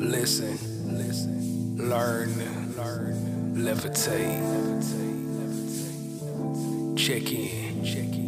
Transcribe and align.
Listen, 0.00 0.58
listen, 0.98 1.76
learn, 1.78 2.30
learn, 2.76 3.54
levitate, 3.54 4.42
check 6.96 7.30
in, 7.32 7.84
check 7.84 8.12
in, 8.16 8.21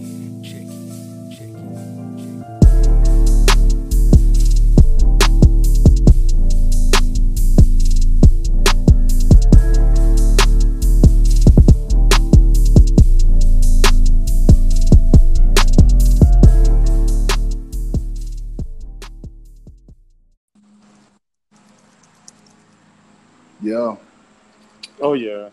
Oh 25.05 25.13
yeah. 25.13 25.51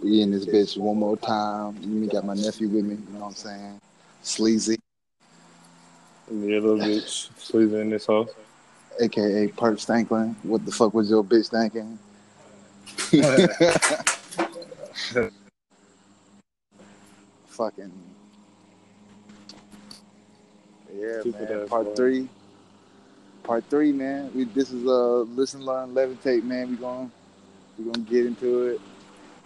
we 0.00 0.22
in 0.22 0.30
this 0.30 0.46
bitch 0.46 0.78
one 0.78 0.98
more 0.98 1.16
time. 1.16 2.00
Me 2.00 2.06
got 2.06 2.24
my 2.24 2.34
nephew 2.34 2.68
with 2.68 2.84
me. 2.84 2.94
You 2.94 3.14
know 3.14 3.18
what 3.18 3.26
I'm 3.26 3.34
saying? 3.34 3.80
Sleazy, 4.22 4.78
Yeah, 6.30 6.60
little 6.60 6.78
bitch. 6.78 7.36
Sleep 7.36 7.72
in 7.72 7.90
this 7.90 8.06
house. 8.06 8.28
aka 9.00 9.48
Perk 9.48 9.78
Stanklin. 9.78 10.36
What 10.44 10.64
the 10.64 10.70
fuck 10.70 10.94
was 10.94 11.10
your 11.10 11.24
bitch 11.24 11.48
thinking? 11.48 11.98
Fucking 17.46 17.92
yeah, 20.96 21.20
Stupid 21.22 21.50
man. 21.50 21.68
Part 21.68 21.86
boy. 21.86 21.94
three. 21.96 22.28
Part 23.42 23.64
three, 23.68 23.90
man. 23.90 24.30
We 24.32 24.44
this 24.44 24.70
is 24.70 24.86
uh 24.86 25.22
listen, 25.34 25.64
learn, 25.64 25.92
levitate, 25.92 26.44
man. 26.44 26.70
We 26.70 26.76
going 26.76 27.10
we 27.78 27.84
gonna 27.84 28.04
get 28.04 28.26
into 28.26 28.62
it. 28.62 28.80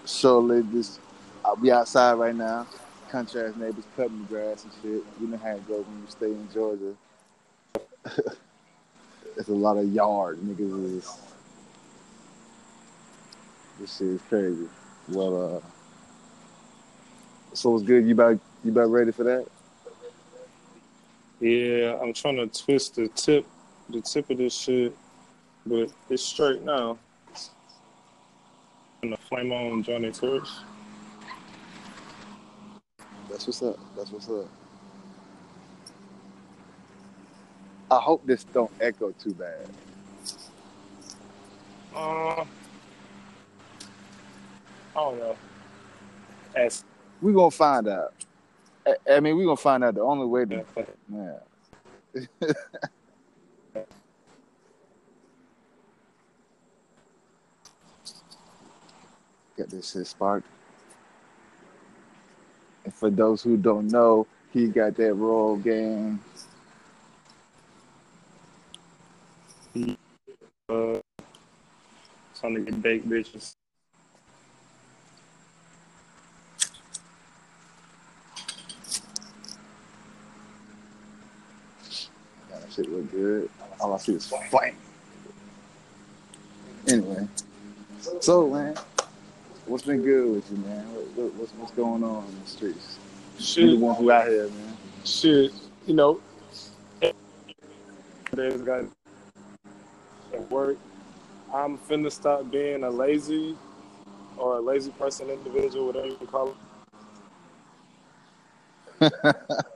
Surely 0.06 0.62
this 0.62 0.98
I'll 1.44 1.56
be 1.56 1.70
outside 1.70 2.14
right 2.14 2.34
now. 2.34 2.66
Country 3.10 3.42
ass 3.42 3.54
neighbors 3.56 3.84
cutting 3.96 4.22
the 4.22 4.28
grass 4.28 4.64
and 4.64 4.72
shit. 4.82 5.04
You 5.20 5.28
know 5.28 5.36
how 5.36 5.50
it 5.50 5.68
goes 5.68 5.84
when 5.86 6.00
you 6.00 6.06
stay 6.08 6.26
in 6.26 6.48
Georgia. 6.52 6.94
it's 9.36 9.48
a 9.48 9.52
lot 9.52 9.76
of 9.76 9.92
yard 9.92 10.38
niggas 10.38 10.96
is 10.96 11.16
this 13.78 13.96
shit 13.96 14.08
is 14.08 14.22
crazy. 14.28 14.66
Well 15.08 15.56
uh 15.56 15.60
so 17.54 17.74
it's 17.76 17.84
good. 17.84 18.06
You 18.06 18.12
about 18.12 18.38
you 18.64 18.72
about 18.72 18.90
ready 18.90 19.12
for 19.12 19.24
that? 19.24 19.46
Yeah, 21.40 21.98
I'm 22.00 22.12
trying 22.12 22.36
to 22.36 22.46
twist 22.46 22.94
the 22.94 23.08
tip, 23.08 23.44
the 23.90 24.00
tip 24.00 24.30
of 24.30 24.38
this 24.38 24.54
shit, 24.54 24.96
but 25.66 25.90
it's 26.08 26.22
straight 26.22 26.62
now. 26.62 26.98
And 29.32 29.48
flame 29.48 29.52
on 29.52 29.82
Johnny 29.82 30.12
Torch. 30.12 30.48
That's 33.30 33.46
what's 33.46 33.62
up. 33.62 33.78
That's 33.96 34.10
what's 34.10 34.28
up. 34.28 34.46
I 37.90 37.96
hope 37.96 38.26
this 38.26 38.44
don't 38.44 38.70
echo 38.80 39.12
too 39.12 39.32
bad. 39.32 39.68
Uh, 41.94 41.98
I 42.40 42.46
don't 44.94 45.18
know. 45.18 45.36
As 46.54 46.84
We're 47.22 47.32
gonna 47.32 47.50
find 47.50 47.88
out. 47.88 48.12
I, 48.86 48.94
I 49.14 49.20
mean, 49.20 49.36
we're 49.36 49.44
gonna 49.44 49.56
find 49.56 49.82
out 49.82 49.94
the 49.94 50.02
only 50.02 50.26
way 50.26 50.44
to 50.44 50.64
yeah. 51.10 52.52
Got 59.56 59.68
this 59.70 59.92
shit 59.92 60.06
sparked. 60.06 60.46
And 62.84 62.94
for 62.94 63.10
those 63.10 63.42
who 63.42 63.56
don't 63.56 63.88
know, 63.88 64.26
he 64.52 64.68
got 64.68 64.96
that 64.96 65.14
roll 65.14 65.56
game. 65.56 66.20
He, 69.74 69.96
uh, 70.68 70.98
trying 72.38 72.54
to 72.54 72.60
get 72.60 72.82
baked 72.82 73.08
bitches. 73.08 73.54
That 82.50 82.72
shit 82.74 82.90
look 82.90 83.10
good. 83.10 83.50
All 83.80 83.94
I 83.94 83.98
see 83.98 84.14
is 84.14 84.26
flame. 84.50 84.76
Anyway, 86.88 87.28
so 88.20 88.48
man, 88.50 88.76
what's 89.72 89.84
been 89.84 90.02
good 90.02 90.34
with 90.34 90.50
you, 90.50 90.58
man? 90.58 90.84
What, 90.94 91.04
what, 91.16 91.34
what's 91.34 91.52
what's 91.52 91.72
going 91.72 92.04
on 92.04 92.26
in 92.26 92.40
the 92.42 92.46
streets? 92.46 92.98
You 93.56 93.70
the 93.70 93.76
one 93.76 93.96
who 93.96 94.10
out 94.10 94.28
here, 94.28 94.48
man. 94.48 94.76
shit, 95.02 95.50
you 95.86 95.94
know. 95.94 96.20
Days 98.36 98.60
got 98.60 98.84
at 100.34 100.50
work. 100.50 100.76
I'm 101.54 101.78
finna 101.78 102.12
stop 102.12 102.50
being 102.50 102.84
a 102.84 102.90
lazy 102.90 103.56
or 104.36 104.58
a 104.58 104.60
lazy 104.60 104.90
person 104.90 105.30
individual, 105.30 105.86
whatever 105.86 106.08
you 106.08 106.26
call 106.30 106.54
it. 109.00 109.14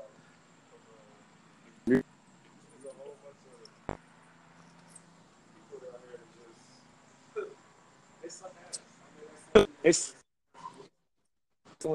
It's 9.87 10.15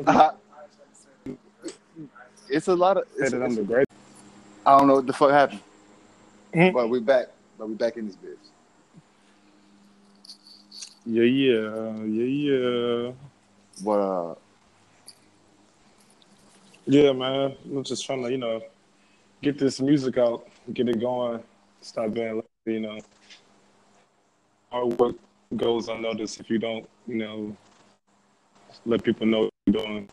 Uh, 0.07 0.31
it's 2.49 2.67
a 2.69 2.75
lot 2.75 2.95
of. 2.95 3.03
say 3.17 3.23
It's, 3.23 3.31
that 3.31 3.41
I'm 3.43 3.51
it's- 3.51 3.67
great. 3.67 3.87
I 4.65 4.77
don't 4.77 4.87
know 4.87 4.95
what 4.95 5.07
the 5.07 5.11
fuck 5.13 5.31
happened, 5.31 5.59
Mhm. 6.53 6.71
but 6.73 6.89
we're 6.89 7.01
back. 7.01 7.27
But 7.57 7.67
we're 7.67 7.75
back 7.75 7.97
in 7.97 8.07
this 8.07 8.15
bitch. 8.15 8.37
Yeah, 11.05 11.23
yeah, 11.23 12.03
yeah, 12.05 12.31
yeah. 12.47 13.11
But 13.83 13.99
uh, 13.99 14.35
Yeah, 16.85 17.11
man. 17.11 17.55
I'm 17.65 17.83
just 17.83 18.05
trying 18.05 18.23
to, 18.23 18.31
you 18.31 18.37
know, 18.37 18.61
get 19.41 19.57
this 19.59 19.79
music 19.81 20.17
out, 20.17 20.47
get 20.73 20.87
it 20.89 20.99
going, 20.99 21.43
stop 21.81 22.11
being 22.13 22.35
lazy, 22.35 22.73
you 22.75 22.79
know. 22.79 22.99
Hard 24.71 24.97
work 24.99 25.15
goes 25.55 25.89
unnoticed 25.89 26.39
if 26.39 26.49
you 26.49 26.57
don't, 26.57 26.87
you 27.07 27.15
know, 27.15 27.55
let 28.85 29.03
people 29.03 29.27
know 29.27 29.41
what 29.41 29.51
you're 29.65 29.83
doing. 29.83 30.09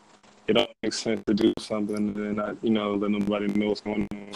It 0.47 0.53
don't 0.53 0.69
make 0.81 0.93
sense 0.93 1.21
to 1.27 1.33
do 1.33 1.53
something 1.59 1.95
and 1.95 2.15
then 2.15 2.35
not, 2.37 2.63
you 2.63 2.71
know, 2.71 2.95
let 2.95 3.11
nobody 3.11 3.47
know 3.47 3.67
what's 3.69 3.81
going 3.81 4.07
on. 4.11 4.31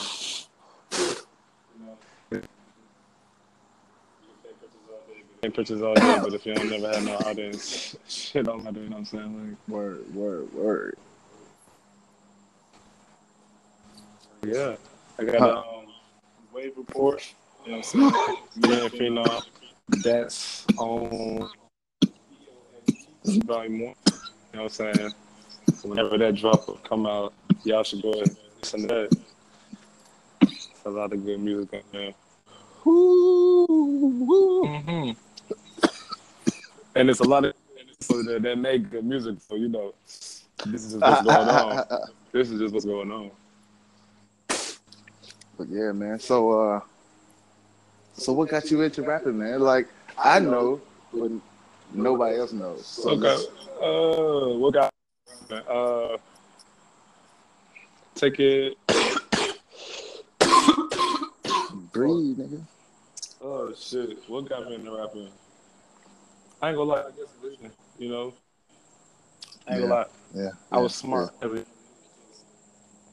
Take 5.41 5.55
pictures 5.55 5.81
all 5.81 5.93
day, 5.95 6.19
but 6.23 6.33
if 6.33 6.45
you 6.45 6.53
don't 6.53 6.69
never 6.69 6.89
have 6.93 7.03
no 7.03 7.15
audience, 7.15 7.97
shit 8.07 8.45
don't 8.45 8.63
matter, 8.63 8.79
you 8.79 8.89
know 8.89 8.97
what 8.97 8.99
I'm 8.99 9.05
saying? 9.05 9.49
Like, 9.49 9.57
word, 9.67 10.15
word, 10.15 10.53
word. 10.53 10.97
Yeah, 14.45 14.75
I 15.19 15.23
got 15.23 15.41
a 15.41 15.57
um, 15.57 15.87
wave 16.53 16.73
report. 16.77 17.33
You 17.65 17.71
know 17.71 17.77
what 17.77 17.95
I'm 17.95 18.13
saying? 18.13 18.37
Me 18.55 18.81
and 18.81 18.91
Phenom, 18.91 19.43
that's 20.03 20.65
on 20.77 21.49
volume 23.25 23.85
one. 23.85 24.12
You 24.53 24.59
know 24.59 24.65
what 24.65 24.79
I'm 24.79 24.93
saying? 24.93 25.13
So 25.73 25.89
whenever 25.89 26.15
that 26.19 26.35
drop 26.35 26.67
will 26.67 26.75
come 26.75 27.07
out, 27.07 27.33
y'all 27.63 27.83
should 27.83 28.03
go 28.03 28.13
and 28.13 28.37
listen 28.61 28.81
to 28.81 28.87
that. 28.87 29.17
It's 30.41 30.85
a 30.85 30.89
lot 30.91 31.11
of 31.11 31.25
good 31.25 31.39
music 31.39 31.73
on 31.73 31.81
there. 31.91 32.13
Woo, 32.85 33.65
woo. 33.65 34.63
Mm-hmm. 34.63 35.11
And 36.95 37.09
it's 37.09 37.21
a 37.21 37.23
lot 37.23 37.45
of 37.45 37.55
people 37.99 38.23
that, 38.25 38.43
that 38.43 38.59
make 38.59 38.91
good 38.91 39.03
music. 39.03 39.37
So 39.39 39.55
you 39.55 39.69
know, 39.69 39.95
this 40.05 40.85
is 40.85 40.93
just 40.93 41.01
what's 41.01 41.23
going 41.23 41.49
on. 41.49 41.85
This 42.31 42.49
is 42.49 42.59
just 42.59 42.73
what's 42.73 42.85
going 42.85 43.11
on. 43.11 43.29
But 44.47 45.67
yeah, 45.69 45.91
man. 45.91 46.19
So 46.19 46.51
uh, 46.51 46.81
so 48.13 48.33
what 48.33 48.49
got 48.49 48.69
you 48.69 48.81
into 48.81 49.01
rapping, 49.01 49.37
man? 49.37 49.61
Like 49.61 49.87
I 50.17 50.39
know, 50.39 50.81
but 51.11 51.31
nobody 51.93 52.37
else 52.37 52.53
knows. 52.53 52.85
So 52.85 53.11
Okay. 53.11 53.45
Uh, 53.81 54.57
what 54.57 54.73
got? 54.73 54.91
Uh, 55.51 56.17
take 58.15 58.39
it. 58.39 58.77
breathe, 61.91 62.37
nigga. 62.37 62.61
Oh 63.41 63.73
shit! 63.77 64.17
What 64.27 64.47
got 64.47 64.67
me 64.67 64.75
into 64.75 64.95
rapping? 64.95 65.29
I 66.61 66.69
ain't 66.69 66.77
gonna 66.77 66.89
lie. 66.89 67.01
I 67.01 67.11
guess 67.11 67.33
vision. 67.41 67.71
You 67.99 68.09
know. 68.09 68.33
I 69.67 69.73
ain't 69.73 69.81
gonna 69.81 69.93
lie. 69.93 70.05
Yeah, 70.33 70.49
I 70.71 70.79
was 70.79 70.95
smart. 70.95 71.33
Every- 71.41 71.65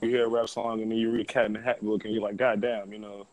you 0.03 0.09
hear 0.09 0.25
a 0.25 0.29
rap 0.29 0.49
song 0.49 0.81
and 0.81 0.91
then 0.91 0.99
you 0.99 1.11
read 1.11 1.29
Cat 1.29 1.47
in 1.47 1.53
the 1.53 1.61
Hat 1.61 1.85
book 1.85 2.05
and 2.05 2.15
you're 2.15 2.23
like, 2.23 2.37
God 2.37 2.61
damn, 2.61 2.91
you 2.93 2.99
know, 2.99 3.27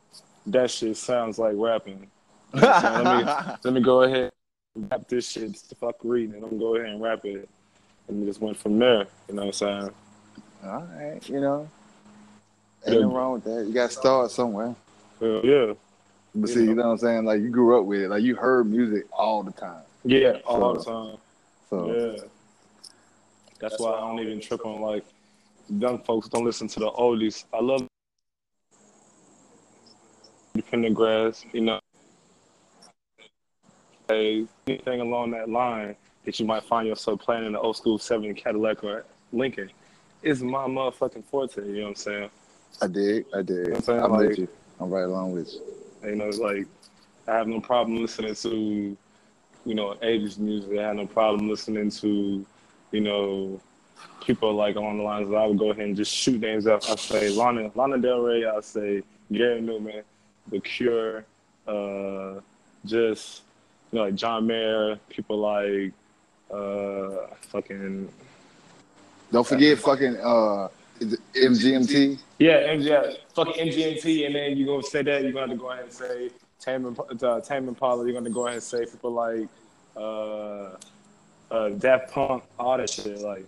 that 0.47 0.69
shit 0.69 0.97
sounds 0.97 1.39
like 1.39 1.53
rapping. 1.55 2.07
You 2.53 2.61
know 2.61 2.67
what 2.67 2.75
I'm 2.75 2.81
saying? 2.81 3.05
let, 3.05 3.25
me, 3.25 3.53
let 3.63 3.73
me 3.73 3.81
go 3.81 4.03
ahead 4.03 4.23
and 4.23 4.31
rap 4.77 5.07
this 5.07 5.29
shit. 5.29 5.43
It's 5.43 5.61
the 5.63 5.75
fuck 5.75 5.95
reading. 6.03 6.35
And 6.35 6.43
I'm 6.43 6.49
gonna 6.51 6.59
go 6.61 6.75
ahead 6.75 6.89
and 6.89 7.01
rap 7.01 7.25
it. 7.25 7.49
And 8.07 8.25
just 8.25 8.39
went 8.41 8.57
from 8.57 8.79
there. 8.79 9.05
You 9.27 9.35
know 9.35 9.45
what 9.45 9.47
I'm 9.47 9.53
saying? 9.53 9.91
All 10.63 10.87
right, 10.95 11.29
you 11.29 11.39
know, 11.41 11.69
ain't 12.85 12.93
Yeah. 12.95 13.01
nothing 13.01 13.13
wrong 13.13 13.33
with 13.33 13.43
that. 13.43 13.65
You 13.67 13.73
got 13.73 13.89
to 13.89 13.95
start 13.95 14.31
somewhere. 14.31 14.75
Hell 15.19 15.41
yeah. 15.43 15.73
But 16.33 16.49
You 16.49 16.55
see, 16.55 16.59
you 16.61 16.67
know. 16.67 16.73
know 16.73 16.87
what 16.89 16.91
I'm 16.93 16.97
saying? 16.99 17.25
Like 17.25 17.41
you 17.41 17.49
grew 17.49 17.79
up 17.79 17.85
with 17.85 18.01
it. 18.01 18.09
Like 18.09 18.23
you 18.23 18.35
heard 18.35 18.67
music 18.67 19.05
all 19.11 19.43
the 19.43 19.51
time. 19.51 19.81
Yeah, 20.03 20.37
all 20.45 20.73
the 20.73 20.83
time. 20.83 21.17
So 21.69 21.91
Yeah. 21.91 22.23
That's 23.59 23.79
why 23.79 23.93
I 23.93 23.99
don't 24.01 24.19
even 24.19 24.39
trip 24.39 24.65
on 24.65 24.81
like 24.81 25.03
young 25.69 25.99
folks 25.99 26.29
don't 26.29 26.45
listen 26.45 26.67
to 26.69 26.79
the 26.79 26.91
oldies. 26.91 27.45
I 27.53 27.59
love 27.59 27.87
independent 30.55 30.95
grass, 30.95 31.43
you 31.53 31.61
know. 31.61 31.79
Anything 34.09 35.01
along 35.01 35.31
that 35.31 35.49
line 35.49 35.95
that 36.25 36.39
you 36.39 36.45
might 36.45 36.63
find 36.63 36.87
yourself 36.87 37.21
playing 37.21 37.45
in 37.45 37.53
the 37.53 37.59
old 37.59 37.75
school 37.75 37.97
seven 37.97 38.33
Cadillac 38.33 38.83
or 38.83 39.05
Lincoln 39.33 39.69
is 40.23 40.41
my 40.41 40.65
motherfucking 40.65 41.23
forte, 41.25 41.57
you 41.65 41.73
know 41.75 41.81
what 41.83 41.87
I'm 41.89 41.95
saying? 41.95 42.29
I 42.81 42.87
dig. 42.87 43.25
I 43.33 43.41
dig. 43.41 43.57
You 43.57 43.63
know 43.69 43.75
I'm 43.75 43.81
saying? 43.81 44.01
I'm 44.03 44.11
Like- 44.11 44.29
with 44.29 44.39
you. 44.39 44.47
I'm 44.79 44.89
right 44.89 45.03
along 45.03 45.33
with 45.33 45.53
you. 45.53 45.61
You 46.09 46.15
know, 46.15 46.25
it's 46.27 46.37
like 46.37 46.67
I 47.27 47.35
have 47.35 47.47
no 47.47 47.59
problem 47.59 47.97
listening 48.01 48.35
to, 48.35 48.95
you 49.65 49.75
know, 49.75 49.95
80s 50.01 50.37
music. 50.37 50.77
I 50.77 50.83
have 50.83 50.95
no 50.95 51.07
problem 51.07 51.49
listening 51.49 51.89
to, 51.91 52.45
you 52.91 53.01
know, 53.01 53.59
people 54.21 54.53
like 54.53 54.75
along 54.75 54.97
the 54.97 55.03
lines 55.03 55.29
that 55.29 55.35
I 55.35 55.45
would 55.47 55.57
go 55.57 55.71
ahead 55.71 55.85
and 55.85 55.97
just 55.97 56.13
shoot 56.13 56.39
names 56.39 56.67
up. 56.67 56.83
I 56.89 56.95
say 56.95 57.29
Lana, 57.29 57.71
Lana 57.75 57.97
Del 57.97 58.19
Rey. 58.21 58.45
I 58.45 58.61
say 58.61 59.01
Gary 59.31 59.61
Numan, 59.61 60.03
The 60.49 60.59
Cure, 60.59 61.25
uh, 61.67 62.39
just 62.85 63.41
you 63.91 63.99
know, 63.99 64.05
like 64.05 64.15
John 64.15 64.47
Mayer. 64.47 64.99
People 65.09 65.39
like 65.39 65.93
uh, 66.51 67.27
fucking 67.49 68.09
Don't 69.31 69.47
forget 69.47 69.77
fucking 69.79 70.17
uh, 70.17 70.67
MGMT. 71.33 72.19
Yeah, 72.39 72.73
MG, 72.73 72.83
yeah, 72.83 73.13
fucking 73.33 73.67
MGMT, 73.67 74.25
and 74.27 74.35
then 74.35 74.57
you're 74.57 74.67
gonna 74.67 74.83
say 74.83 75.01
that 75.03 75.23
you're 75.23 75.31
gonna 75.31 75.47
have 75.47 75.57
to 75.57 75.61
go 75.61 75.71
ahead 75.71 75.85
and 75.85 75.93
say 75.93 76.29
Tame 76.59 76.95
uh, 77.21 77.41
Tame 77.41 77.67
Impala. 77.67 78.03
You're 78.05 78.13
gonna 78.13 78.29
go 78.29 78.45
ahead 78.45 78.55
and 78.55 78.63
say 78.63 78.85
people 78.85 79.11
like 79.11 79.47
uh, 79.95 80.75
uh, 81.51 81.69
Daft 81.77 82.11
Punk, 82.11 82.43
all 82.59 82.77
that 82.77 82.89
shit. 82.89 83.19
Like, 83.19 83.45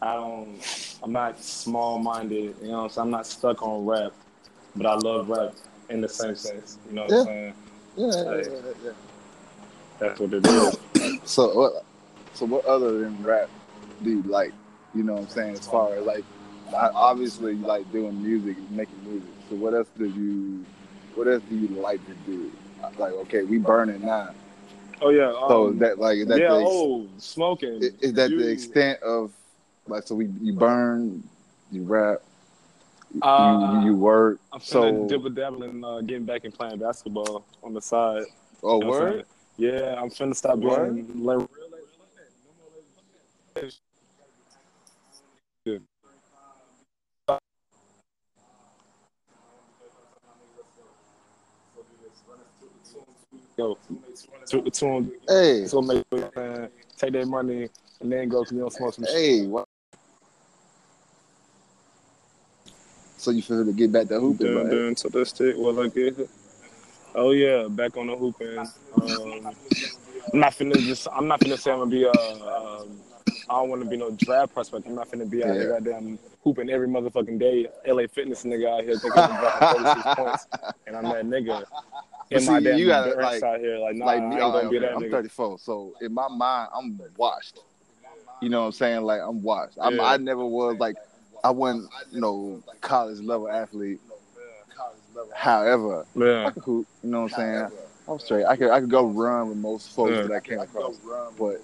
I 0.00 0.14
don't, 0.14 0.58
I'm 1.02 1.12
not 1.12 1.40
small 1.42 1.98
minded. 1.98 2.56
You 2.62 2.68
know, 2.68 2.82
what 2.84 2.98
I'm 2.98 3.10
not 3.10 3.26
stuck 3.26 3.62
on 3.62 3.84
rap, 3.86 4.12
but 4.74 4.86
I 4.86 4.94
love 4.94 5.28
rap 5.28 5.54
in 5.90 6.00
the 6.00 6.08
same 6.08 6.34
sense. 6.34 6.78
You 6.88 6.96
know 6.96 7.02
what 7.02 7.10
Yeah. 7.10 7.18
I'm 7.18 7.24
saying? 7.26 7.54
Yeah, 7.94 8.06
yeah, 8.06 8.36
yeah, 8.36 8.72
yeah. 8.84 8.90
That's 10.02 10.20
what 10.20 10.32
it 10.32 10.46
is. 10.46 10.78
So 11.24 11.54
what? 11.56 11.84
So 12.34 12.46
what 12.46 12.64
other 12.64 12.98
than 12.98 13.22
rap 13.22 13.48
do 14.02 14.10
you 14.10 14.22
like? 14.22 14.52
You 14.94 15.04
know 15.04 15.14
what 15.14 15.22
I'm 15.22 15.28
saying? 15.28 15.54
As 15.54 15.66
far 15.66 15.94
as 15.94 16.04
like, 16.04 16.24
I- 16.76 16.90
obviously 16.94 17.52
you 17.54 17.64
like 17.66 17.90
doing 17.92 18.20
music, 18.22 18.56
making 18.70 18.98
music. 19.06 19.28
So 19.48 19.56
what 19.56 19.74
else 19.74 19.88
do 19.96 20.06
you? 20.06 20.64
What 21.14 21.28
else 21.28 21.42
do 21.48 21.56
you 21.56 21.68
like 21.68 22.04
to 22.06 22.14
do? 22.26 22.50
Like, 22.98 23.12
okay, 23.12 23.44
we 23.44 23.58
burning 23.58 24.04
now. 24.04 24.30
Oh 25.00 25.10
yeah. 25.10 25.32
So 25.32 25.66
Um, 25.66 25.74
is 25.74 25.78
that 25.80 25.98
like 25.98 26.18
is 26.18 26.26
that 26.28 26.38
yeah. 26.40 26.48
the 26.48 26.60
ex- 26.60 26.70
Oh, 26.70 27.06
smoking. 27.18 27.82
is, 27.82 27.94
is 28.00 28.12
that 28.14 28.30
You- 28.30 28.38
the 28.38 28.48
extent 28.50 29.02
of 29.02 29.32
like? 29.86 30.02
So 30.04 30.14
we 30.16 30.26
you 30.40 30.52
burn, 30.52 31.22
you 31.70 31.82
rap, 31.82 32.22
Uh, 33.20 33.80
you 33.84 33.90
you 33.90 33.96
work. 33.96 34.40
I'm 34.52 34.60
So 34.60 35.06
dibble 35.08 35.30
dabbling, 35.30 35.84
uh, 35.84 36.00
getting 36.00 36.24
back 36.24 36.44
and 36.44 36.52
playing 36.52 36.78
basketball 36.78 37.44
on 37.62 37.72
the 37.74 37.80
side. 37.80 38.24
oh 38.62 38.78
You 38.78 38.84
know 38.84 38.90
word. 38.90 39.26
Yeah, 39.62 39.94
I'm 39.96 40.10
finna 40.10 40.34
stop 40.34 40.58
being 40.58 41.22
like. 41.22 41.46
Go, 53.56 53.78
two, 54.50 54.62
two, 54.70 55.12
Hey, 55.28 55.66
so 55.66 55.80
make 55.80 56.02
uh, 56.12 56.66
take 56.96 57.12
that 57.12 57.28
money 57.28 57.68
and 58.00 58.10
then 58.10 58.28
go 58.28 58.44
you 58.50 58.58
don't 58.58 58.72
smoke 58.72 58.94
some 58.94 59.04
hey, 59.04 59.46
what? 59.46 59.64
So 63.16 63.30
you 63.30 63.42
feel 63.42 63.64
to 63.64 63.72
get 63.72 63.92
back 63.92 64.08
to 64.08 64.18
hooping, 64.18 64.52
Dun, 64.52 64.56
right? 64.56 64.70
dun, 64.70 64.94
to 64.96 65.08
the 65.08 65.24
stick. 65.24 65.54
Well, 65.56 65.80
I 65.80 65.86
get 65.86 66.18
it. 66.18 66.30
Oh 67.14 67.30
yeah, 67.32 67.66
back 67.68 67.96
on 67.96 68.06
the 68.06 68.16
hooping. 68.16 68.58
Um, 68.58 69.54
I'm 70.32 70.40
not 70.40 70.52
finna 70.52 70.74
just. 70.78 71.08
I'm 71.12 71.28
not 71.28 71.40
finna 71.40 71.58
say 71.58 71.70
I'm 71.70 71.78
gonna 71.80 71.90
be 71.90 72.04
a. 72.04 72.10
Um, 72.10 72.98
I 73.50 73.54
don't 73.54 73.68
want 73.68 73.82
to 73.82 73.88
be 73.88 73.96
no 73.96 74.10
draft 74.12 74.54
prospect. 74.54 74.86
I'm 74.86 74.94
not 74.94 75.08
finna 75.10 75.28
be 75.28 75.44
out 75.44 75.50
here 75.54 75.64
Yeah. 75.64 75.80
goddamn 75.80 76.18
hooping 76.42 76.70
every 76.70 76.88
motherfucking 76.88 77.38
day. 77.38 77.68
LA 77.86 78.06
Fitness 78.06 78.44
nigga 78.44 78.78
out 78.78 78.84
here 78.84 78.96
thinking 78.98 79.10
dropping 79.12 79.84
36 79.84 80.14
points, 80.16 80.46
and 80.86 80.96
I'm 80.96 81.04
that 81.04 81.24
nigga 81.26 81.64
in 82.30 82.44
But 82.44 82.44
my 82.52 82.58
see, 82.58 82.64
damn 82.64 82.78
you 82.78 82.86
gotta, 82.86 83.14
like- 83.14 83.42
out 83.42 83.60
here. 83.60 83.78
Like, 83.78 83.96
nah, 83.96 84.06
like 84.06 84.22
me, 84.22 84.34
ain't 84.34 84.40
all 84.42 84.52
right, 84.52 84.58
gonna 84.62 84.70
be 84.70 84.78
okay, 84.78 84.88
I'm 84.94 85.02
nigga. 85.02 85.10
34, 85.10 85.58
so 85.58 85.94
in 86.00 86.14
my 86.14 86.28
mind, 86.28 86.70
I'm 86.74 87.00
washed. 87.16 87.60
You 88.40 88.48
know 88.48 88.60
what 88.60 88.66
I'm 88.66 88.72
saying? 88.72 89.02
Like 89.02 89.20
I'm 89.20 89.42
washed. 89.42 89.76
I'm, 89.80 89.96
Yeah. 89.96 90.02
I 90.04 90.16
never 90.16 90.44
was 90.46 90.78
like, 90.78 90.96
I 91.44 91.50
wasn't, 91.50 91.90
you 92.10 92.20
know, 92.20 92.62
college 92.80 93.20
level 93.20 93.48
athlete. 93.50 94.00
However, 95.34 96.04
I 96.16 96.18
Yeah, 96.18 96.50
could 96.50 96.62
hoop. 96.62 96.86
You 97.02 97.10
know 97.10 97.22
what 97.22 97.38
I'm 97.38 97.68
saying? 97.68 97.78
I'm 98.08 98.18
straight. 98.18 98.44
I 98.44 98.56
could, 98.56 98.70
I 98.70 98.80
could 98.80 98.90
go 98.90 99.06
run 99.06 99.48
with 99.48 99.58
most 99.58 99.90
folks 99.90 100.10
Yeah. 100.10 100.22
that 100.22 100.32
I 100.32 100.40
came 100.40 100.60
across. 100.60 100.96
But, 101.38 101.62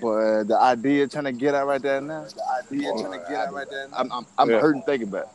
but 0.00 0.44
the 0.44 0.58
idea 0.60 1.08
trying 1.08 1.24
to 1.24 1.32
get 1.32 1.54
out 1.54 1.66
right 1.66 1.80
there 1.80 2.00
now. 2.00 2.24
The 2.24 2.42
idea 2.74 2.92
trying 2.92 3.12
to 3.12 3.26
get 3.28 3.38
out 3.38 3.52
right 3.54 3.68
there. 3.70 3.88
I'm, 3.96 4.12
I'm, 4.12 4.26
I'm 4.38 4.50
Yeah. 4.50 4.60
hurting 4.60 4.82
thinking 4.82 5.08
about. 5.08 5.24
it. 5.24 5.28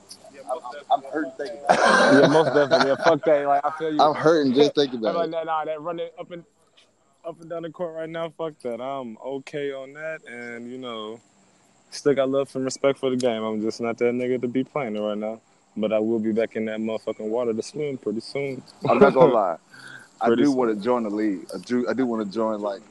I'm, 0.52 0.58
I'm, 0.92 1.04
I'm 1.04 1.12
hurting 1.12 1.32
thinking 1.38 1.60
about. 1.64 1.80
it. 1.80 2.20
yeah, 2.20 2.28
most 2.28 2.54
definitely. 2.54 2.88
Yeah, 2.90 2.96
fuck 2.96 3.24
that. 3.26 3.48
Like, 3.48 3.66
I 3.66 3.72
feel 3.72 3.94
you. 3.94 4.02
I'm 4.02 4.16
hurting 4.16 4.54
just 4.54 4.76
thinking 4.76 5.00
I'm 5.00 5.16
about 5.16 5.16
like, 5.16 5.28
it. 5.28 5.32
nah, 5.32 5.44
nah, 5.44 5.66
that 5.66 5.82
running 5.82 6.10
up 6.20 6.32
and 6.32 6.44
up 7.26 7.40
and 7.42 7.50
down 7.50 7.64
the 7.64 7.70
court 7.70 7.96
right 7.96 8.10
now, 8.10 8.30
fuck 8.38 8.54
that. 8.64 8.82
I'm 8.82 9.18
okay 9.24 9.72
on 9.72 9.94
that, 9.94 10.22
and 10.28 10.72
you 10.72 10.78
know, 10.78 11.20
still 11.92 12.14
got 12.16 12.30
love 12.30 12.56
and 12.56 12.64
respect 12.66 12.98
for 13.00 13.10
the 13.10 13.18
game. 13.18 13.44
I'm 13.44 13.62
just 13.62 13.82
not 13.82 13.98
that 13.98 14.14
nigga 14.14 14.42
to 14.42 14.48
be 14.48 14.64
playing 14.64 14.96
it 14.96 15.00
right 15.00 15.18
now, 15.18 15.42
but 15.80 15.92
I 15.94 16.00
will 16.00 16.20
be 16.20 16.32
back 16.32 16.56
in 16.56 16.66
that 16.66 16.80
motherfucking 16.80 17.28
water 17.30 17.54
to 17.54 17.62
swim 17.64 17.98
pretty 17.98 18.20
soon. 18.22 18.62
I'm 18.90 19.00
not 19.00 19.14
gonna 19.14 19.34
lie. 19.34 19.58
I 20.22 20.30
do 20.36 20.46
soon. 20.46 20.56
want 20.56 20.78
to 20.78 20.84
join 20.84 21.04
the 21.04 21.10
league. 21.10 21.46
I 21.54 21.60
do. 21.60 21.88
I 21.88 21.94
do 21.94 22.06
want 22.06 22.26
to 22.26 22.32
join 22.34 22.62
like 22.62 22.82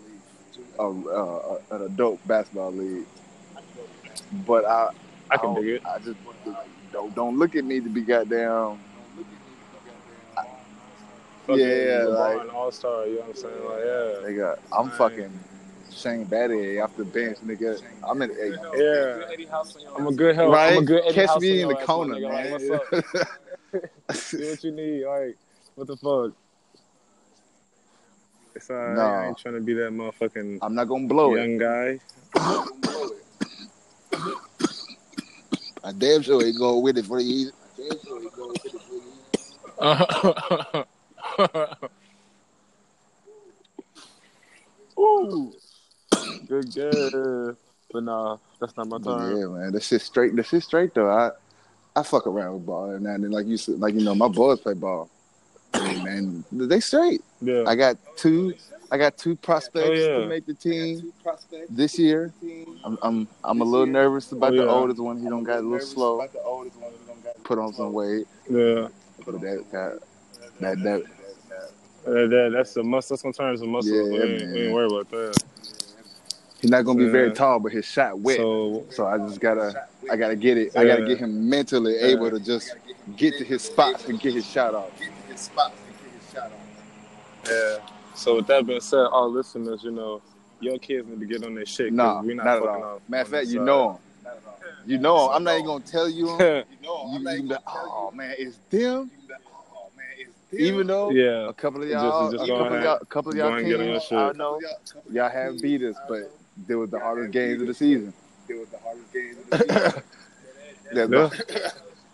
a, 0.78 0.82
uh, 0.82 1.58
an 1.72 1.82
adult 1.82 2.26
basketball 2.26 2.72
league. 2.72 3.06
But 4.46 4.64
I, 4.64 4.90
I 5.30 5.36
can 5.36 5.54
don't- 5.54 5.62
dig 5.64 5.74
it. 5.74 5.86
I 5.86 5.98
just 5.98 6.16
don't 6.92 7.14
don't 7.14 7.38
look 7.38 7.54
at 7.56 7.64
me 7.64 7.80
to 7.80 7.88
be 7.88 8.00
goddamn. 8.02 8.78
Fucking 11.46 11.64
Yeah, 11.64 12.04
LeBron, 12.04 12.38
like- 12.46 12.54
All 12.54 12.70
Star. 12.72 13.06
You 13.06 13.14
know 13.16 13.20
what 13.20 13.28
I'm 13.30 13.36
saying? 13.36 13.64
Like, 13.64 13.84
yeah. 13.84 14.28
Nigga, 14.28 14.58
I'm 14.72 14.90
fucking 14.90 15.32
Shane 15.98 16.24
Battier 16.26 16.82
off 16.84 16.96
the 16.96 17.04
bench, 17.04 17.38
nigga. 17.44 17.82
I'm 18.08 18.22
in. 18.22 18.30
Hey, 18.30 18.50
Yeah, 18.50 18.56
I'm 19.96 20.06
a 20.06 20.12
good 20.12 20.36
help. 20.36 20.52
right? 20.52 20.72
I'm 20.72 20.78
a 20.78 20.82
good 20.86 21.02
Eddie 21.04 21.14
Catch 21.14 21.28
House 21.30 21.42
me 21.42 21.50
in 21.50 21.56
the 21.68 21.74
your 21.74 21.80
ass, 21.80 21.86
corner, 21.86 22.14
my 22.14 22.20
nigga. 22.20 22.32
Like, 22.32 22.44
man. 22.44 22.52
what's 22.52 22.70
up? 23.72 23.82
See 24.14 24.48
what 24.48 24.64
you 24.64 24.70
need. 24.72 25.04
Like, 25.04 25.36
what 25.74 25.86
the 25.88 25.96
fuck? 25.96 26.32
It's 28.54 28.70
alright. 28.70 28.96
No. 28.96 29.02
I 29.02 29.26
ain't 29.26 29.38
trying 29.38 29.54
to 29.54 29.60
be 29.60 29.74
that 29.74 29.90
motherfucking 29.90 30.60
I'm 30.62 30.74
not 30.74 30.84
gonna 30.86 31.06
blow 31.08 31.34
it. 31.34 31.38
young 31.38 31.58
guy. 31.58 31.98
I 35.84 35.92
damn 35.96 36.22
sure 36.22 36.44
ain't 36.44 36.58
going 36.58 36.82
with 36.82 36.98
it 36.98 37.06
for 37.06 37.20
you. 37.20 37.50
Ooh, 37.80 37.92
good. 46.62 47.56
But 47.92 48.02
nah, 48.04 48.36
that's 48.60 48.76
not 48.76 48.88
my 48.88 48.98
But 48.98 49.18
turn. 49.18 49.36
yeah, 49.38 49.46
man, 49.46 49.72
that 49.72 49.82
shit 49.82 50.02
straight. 50.02 50.36
That 50.36 50.46
shit 50.46 50.62
straight 50.62 50.94
though. 50.94 51.10
I 51.10 51.30
I 51.96 52.02
fuck 52.02 52.26
around 52.26 52.54
with 52.54 52.66
ball 52.66 52.86
every 52.90 53.00
now 53.00 53.10
and 53.14 53.24
then. 53.24 53.30
Like 53.30 53.46
you 53.46 53.56
said, 53.56 53.80
like 53.80 53.94
you 53.94 54.04
know, 54.04 54.14
my 54.14 54.28
boys 54.28 54.60
play 54.60 54.74
ball. 54.74 55.08
Hey, 55.74 56.02
man, 56.02 56.44
they 56.52 56.80
straight. 56.80 57.22
Yeah. 57.40 57.64
I 57.66 57.74
got 57.74 57.96
two. 58.16 58.54
I 58.90 58.96
got 58.96 59.18
two 59.18 59.36
prospects 59.36 59.86
Oh, 59.88 59.92
yeah. 59.92 60.18
to 60.20 60.26
make 60.26 60.46
the 60.46 60.54
team 60.54 61.12
this 61.68 61.98
year. 61.98 62.32
I'm 62.84 62.98
I'm 63.02 63.28
I'm 63.44 63.60
a 63.60 63.64
oh, 63.64 63.66
little 63.66 63.86
nervous 63.86 64.32
about 64.32 64.54
Oh, 64.54 64.56
the 64.56 64.66
oldest 64.68 65.00
one. 65.00 65.18
He 65.18 65.28
don't 65.28 65.44
got 65.44 65.58
a 65.58 65.62
little 65.62 65.86
slow. 65.86 66.26
Put 67.44 67.58
on 67.58 67.72
some 67.74 67.92
weight. 67.92 68.26
yeah. 68.50 68.88
But 69.26 69.40
that 69.40 69.64
that 69.72 69.98
that, 70.60 70.82
that 70.82 71.02
That, 72.04 72.30
that, 72.30 72.50
that's 72.54 72.76
a 72.76 72.82
must. 72.82 73.10
That's 73.10 73.20
gonna 73.22 73.34
turn 73.34 73.54
into 73.54 73.66
muscle. 73.66 73.92
Yeah, 73.94 74.02
we, 74.04 74.22
ain't, 74.22 74.52
we 74.52 74.60
ain't 74.62 74.74
worried 74.74 74.92
about 74.92 75.10
that. 75.10 75.42
He's 76.60 76.70
not 76.70 76.84
gonna 76.84 76.98
be 76.98 77.08
very 77.08 77.32
tall, 77.32 77.60
but 77.60 77.72
his 77.72 77.86
shot 77.86 78.18
wet. 78.18 78.36
So, 78.36 78.84
So 78.90 79.06
I 79.06 79.18
just 79.18 79.40
gotta, 79.40 79.86
I 80.10 80.16
gotta 80.16 80.36
get 80.36 80.58
it. 80.58 80.76
I 80.76 80.84
gotta 80.84 81.06
get 81.06 81.18
him 81.18 81.48
mentally 81.48 81.96
able 81.96 82.30
to 82.30 82.40
just 82.40 82.74
get 83.16 83.38
to 83.38 83.44
his 83.44 83.62
spots 83.62 84.08
and 84.08 84.18
get 84.18 84.34
his 84.34 84.46
shot 84.46 84.74
off. 84.74 84.90
yeah. 87.46 87.78
So 88.14 88.36
with 88.36 88.48
that 88.48 88.66
being 88.66 88.80
said, 88.80 89.06
all 89.06 89.30
listeners, 89.30 89.84
you 89.84 89.92
know, 89.92 90.20
your 90.60 90.78
kids 90.78 91.06
need 91.06 91.20
to 91.20 91.26
get 91.26 91.44
on 91.44 91.54
their 91.54 91.64
shit. 91.64 91.92
Nah, 91.92 92.20
we're 92.20 92.34
not, 92.34 92.44
not, 92.44 92.56
at 92.56 92.68
all. 92.68 93.02
Matter 93.08 93.22
of 93.22 93.28
fact, 93.28 93.46
you 93.46 93.60
know 93.60 93.92
him. 93.92 93.98
You 94.86 94.98
know 94.98 95.28
him. 95.28 95.36
I'm 95.36 95.44
not 95.44 95.54
even 95.54 95.66
gonna 95.66 95.84
tell 95.84 96.08
you 96.08 96.36
Them. 96.38 96.64
You, 96.82 97.10
you 97.12 97.18
be 97.18 97.42
like, 97.42 97.60
oh 97.68 98.10
man, 98.12 98.34
it's 98.38 98.58
them. 98.70 99.10
Even 100.50 100.86
though 100.86 101.10
yeah. 101.10 101.48
a 101.48 101.52
couple 101.52 101.82
of 101.82 101.88
y'all, 101.88 102.32
just 102.32 102.44
a 102.44 102.46
go 102.46 102.58
couple 102.58 102.76
of 102.76 102.82
y'all, 102.82 102.98
a 103.00 103.04
couple 103.04 103.32
of 103.32 103.36
y'all 103.36 103.52
ahead 103.52 103.66
get 103.66 103.80
on 103.80 103.86
your 103.86 104.00
teams. 104.00 104.12
I 104.12 104.32
know 104.32 104.60
y'all 105.10 105.28
have 105.28 105.60
beat 105.60 105.82
us, 105.82 105.96
but 106.08 106.32
they 106.66 106.74
was 106.74 106.90
the 106.90 106.98
hardest 106.98 107.30
games 107.32 107.60
of 107.62 107.68
the 107.68 107.74
season. 107.84 108.12
That's 110.92 111.10
Yeah. 111.10 111.30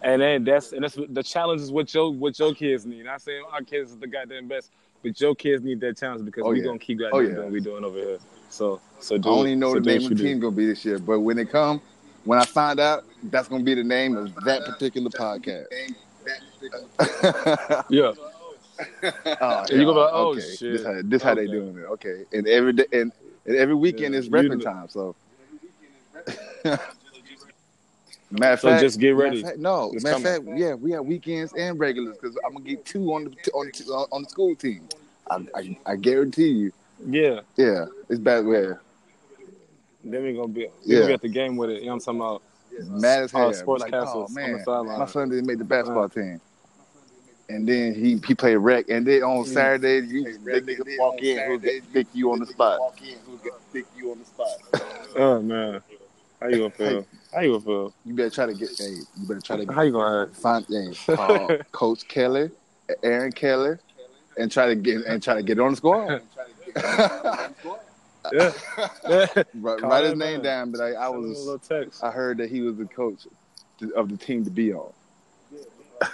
And 0.02 0.20
then 0.20 0.44
that's 0.44 0.72
and 0.72 0.84
that's 0.84 0.98
the 1.08 1.22
challenge 1.22 1.62
is 1.62 1.72
what 1.72 1.92
your 1.94 2.12
what 2.12 2.38
your 2.38 2.52
kids 2.54 2.84
need. 2.84 3.04
Not 3.06 3.22
saying 3.22 3.42
our 3.50 3.62
kids 3.62 3.92
is 3.92 3.96
the 3.98 4.06
goddamn 4.06 4.48
best, 4.48 4.70
but 5.02 5.18
your 5.18 5.34
kids 5.34 5.64
need 5.64 5.80
that 5.80 5.96
challenge 5.96 6.26
because 6.26 6.42
Oh, 6.44 6.50
we 6.50 6.58
yeah. 6.58 6.66
gonna 6.66 6.78
keep 6.78 7.00
oh, 7.00 7.04
goddamn 7.10 7.16
Oh, 7.16 7.20
yeah. 7.20 7.28
doing 7.34 7.42
what 7.44 7.52
we 7.52 7.60
doing 7.60 7.84
over 7.84 7.96
here. 7.98 8.18
So 8.50 8.80
so 9.00 9.14
I 9.14 9.18
do 9.18 9.22
don't 9.22 9.46
even 9.46 9.60
know 9.60 9.72
so 9.72 9.80
the 9.80 9.86
name 9.86 10.02
what 10.02 10.12
of 10.12 10.18
the 10.18 10.24
you 10.24 10.28
team 10.30 10.40
gonna 10.40 10.54
be 10.56 10.66
this 10.66 10.84
year, 10.84 10.98
but 10.98 11.20
when 11.20 11.38
it 11.38 11.50
come, 11.50 11.80
when 12.24 12.38
I 12.38 12.44
find 12.44 12.80
out, 12.80 13.04
that's 13.24 13.48
gonna 13.48 13.64
be 13.64 13.74
the 13.74 13.84
name 13.84 14.14
of 14.16 14.34
that 14.44 14.64
particular 14.66 15.08
podcast. 15.10 15.66
Yeah. 17.88 18.12
Oh, 19.40 19.60
And 19.60 19.70
you 19.70 19.84
gonna 19.84 19.92
be 19.92 20.00
like, 20.00 20.10
oh, 20.12 20.30
okay. 20.32 20.40
shit. 20.40 20.72
This 20.72 20.84
how, 20.84 21.00
this 21.04 21.22
how 21.22 21.34
they 21.34 21.46
doing 21.46 21.76
it. 21.78 21.84
Okay, 21.84 22.24
and 22.32 22.48
every 22.48 22.72
day 22.72 22.86
and, 22.92 23.12
and 23.46 23.56
every 23.56 23.74
weekend 23.74 24.14
Yeah. 24.14 24.20
is 24.20 24.30
know- 24.58 24.64
time. 24.64 24.88
So, 24.88 25.14
matter 28.30 28.52
of 28.54 28.60
So 28.60 28.68
fact, 28.68 28.80
just 28.82 28.98
get 29.00 29.10
ready. 29.16 29.42
fact- 29.42 29.58
no, 29.58 29.90
It's 29.92 30.04
matter 30.04 30.16
of 30.16 30.22
coming. 30.24 30.46
fact, 30.46 30.58
yeah, 30.58 30.74
we 30.74 30.90
have 30.92 31.04
weekends 31.04 31.52
and 31.54 31.78
regulars 31.78 32.16
because 32.16 32.36
I'm 32.44 32.52
gonna 32.54 32.64
get 32.64 32.84
two 32.84 33.12
on 33.14 33.24
the 33.24 33.52
on 33.52 33.66
the, 33.72 34.06
on 34.12 34.22
the 34.22 34.28
school 34.28 34.54
team. 34.56 34.88
I, 35.30 35.46
I, 35.54 35.78
I 35.86 35.96
guarantee 35.96 36.48
you. 36.48 36.72
Yeah. 37.06 37.40
Yeah, 37.56 37.86
it's 38.08 38.18
bad. 38.20 38.44
Where 38.44 38.80
Then 40.04 40.22
we 40.22 40.32
gonna 40.34 40.48
be 40.48 40.68
Yeah. 40.84 41.06
be 41.06 41.12
at 41.14 41.22
the 41.22 41.28
game 41.28 41.56
with 41.56 41.70
it. 41.70 41.80
You 41.80 41.86
know 41.86 41.94
what 41.96 42.08
I'm 42.08 42.18
talking 42.18 42.20
about? 42.20 42.42
mad 43.00 43.22
as 43.24 43.30
hell. 43.32 43.48
Oh, 43.48 43.52
sports 43.52 43.82
like, 43.82 43.94
oh, 43.94 44.00
castles 44.04 44.16
oh, 44.16 44.40
on 44.40 44.46
the 44.48 44.52
man, 44.52 44.64
sideline. 44.64 44.98
my 44.98 45.06
son 45.06 45.28
didn't 45.28 45.46
make 45.46 45.58
the 45.58 45.64
basketball 45.64 46.08
team. 46.08 46.40
And 47.48 47.68
then 47.68 47.94
he 47.94 48.18
he 48.26 48.34
played 48.34 48.56
rec, 48.56 48.88
and 48.88 49.06
then 49.06 49.22
on 49.22 49.44
Saturday 49.44 50.06
you 50.06 50.24
they 50.44 50.60
niggas 50.60 50.98
walk 50.98 51.22
in 51.22 51.38
who 51.46 51.58
get 51.58 51.82
thick 51.92 52.06
you 52.14 52.32
on 52.32 52.38
the 52.40 52.46
spot. 52.46 52.78
Oh 55.16 55.40
man. 55.40 55.80
How 56.40 56.48
you 56.48 56.56
gonna 56.58 56.70
feel? 56.70 57.06
How 57.32 57.40
you 57.42 57.50
gonna 57.52 57.60
feel? 57.60 57.94
You 58.04 58.14
better 58.14 58.30
try 58.30 58.46
to 58.46 58.54
get. 58.54 58.70
Hey, 58.76 58.90
you 59.16 59.28
better 59.28 59.40
try 59.40 59.64
to 59.64 59.72
How 59.72 59.82
you 59.82 59.92
gonna 59.92 60.22
act? 60.24 60.36
find 60.36 60.66
hey, 60.68 60.92
call 61.14 61.56
Coach 61.72 62.08
Kelly, 62.08 62.50
Aaron 63.02 63.30
Kelly, 63.30 63.76
and 64.38 64.50
try 64.50 64.66
to 64.66 64.74
get 64.74 65.04
and 65.06 65.22
try 65.22 65.34
to 65.34 65.42
get 65.42 65.60
on 65.60 65.70
the 65.70 65.76
squad. 65.76 66.22
Yeah. 68.32 68.52
yeah. 69.06 69.26
write, 69.60 69.82
write 69.82 70.04
his 70.04 70.14
name 70.14 70.36
man. 70.38 70.42
down, 70.42 70.70
but 70.72 70.80
I, 70.80 70.94
I 70.94 71.10
Send 71.10 71.14
a 71.14 71.18
was 71.18 71.60
text. 71.68 72.02
I 72.02 72.10
heard 72.10 72.38
that 72.38 72.48
he 72.50 72.62
was 72.62 72.76
the 72.78 72.86
coach 72.86 73.26
to- 73.80 73.94
of 73.94 74.08
the 74.08 74.16
team 74.16 74.44
to 74.44 74.50
be 74.50 74.72
on. 74.72 74.90
Yeah, 75.52 76.08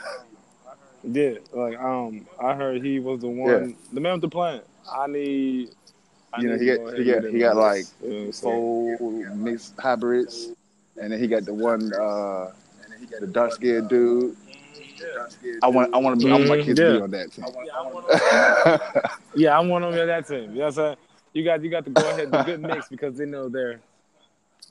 like 1.05 1.79
um, 1.79 2.27
I 2.43 2.55
heard 2.55 2.83
he 2.83 2.99
was 3.01 3.21
the 3.21 3.29
one, 3.29 3.77
the 3.93 4.01
man 4.01 4.13
with 4.13 4.21
the 4.23 4.29
plan. 4.29 4.61
I 4.91 5.07
need. 5.07 5.71
I 6.33 6.41
You 6.43 6.49
know, 6.49 6.55
need 6.57 6.61
he 6.61 6.67
got- 6.77 6.97
he 6.99 7.05
got- 7.05 7.25
he 7.25 7.39
got, 7.41 7.57
like, 7.57 7.77
this. 7.79 7.95
You 8.03 8.09
know 8.09 8.17
what 8.19 8.25
I'm 8.27 8.33
saying? 8.33 8.99
Full 8.99 9.37
mixed 9.37 9.75
hybrids, 9.79 10.49
and 11.01 11.13
then 11.13 11.19
he 11.19 11.27
got 11.27 11.45
the 11.45 11.55
one 11.55 11.93
uh 11.93 12.53
the 13.21 13.27
dark 13.27 13.53
skinned 13.53 13.89
dude. 13.89 14.37
Yeah. 15.01 15.27
I 15.63 15.69
want 15.69 15.95
I 15.95 15.99
want 15.99 16.21
to 16.21 16.29
I 16.29 16.33
want 16.33 16.49
my 16.49 16.57
kids 16.63 16.79
to 16.79 16.97
be 16.97 17.03
on 17.03 17.11
that 17.13 17.33
team. 17.33 17.45
Yeah, 19.35 19.57
I 19.57 19.61
want 19.61 19.85
him 19.85 19.93
on 20.01 20.07
that 20.07 20.27
team. 20.29 20.51
You 20.53 20.59
know 20.59 20.61
what 20.61 20.67
I'm 20.67 20.73
saying? 20.73 20.97
You 21.33 21.45
got 21.45 21.63
you 21.63 21.71
got 21.71 21.85
to 21.85 21.91
go 21.91 22.09
ahead 22.11 22.31
the 22.31 22.43
good 22.43 22.61
mix 22.61 22.89
because 22.89 23.17
they 23.17 23.25
know 23.25 23.49
they're 23.49 23.81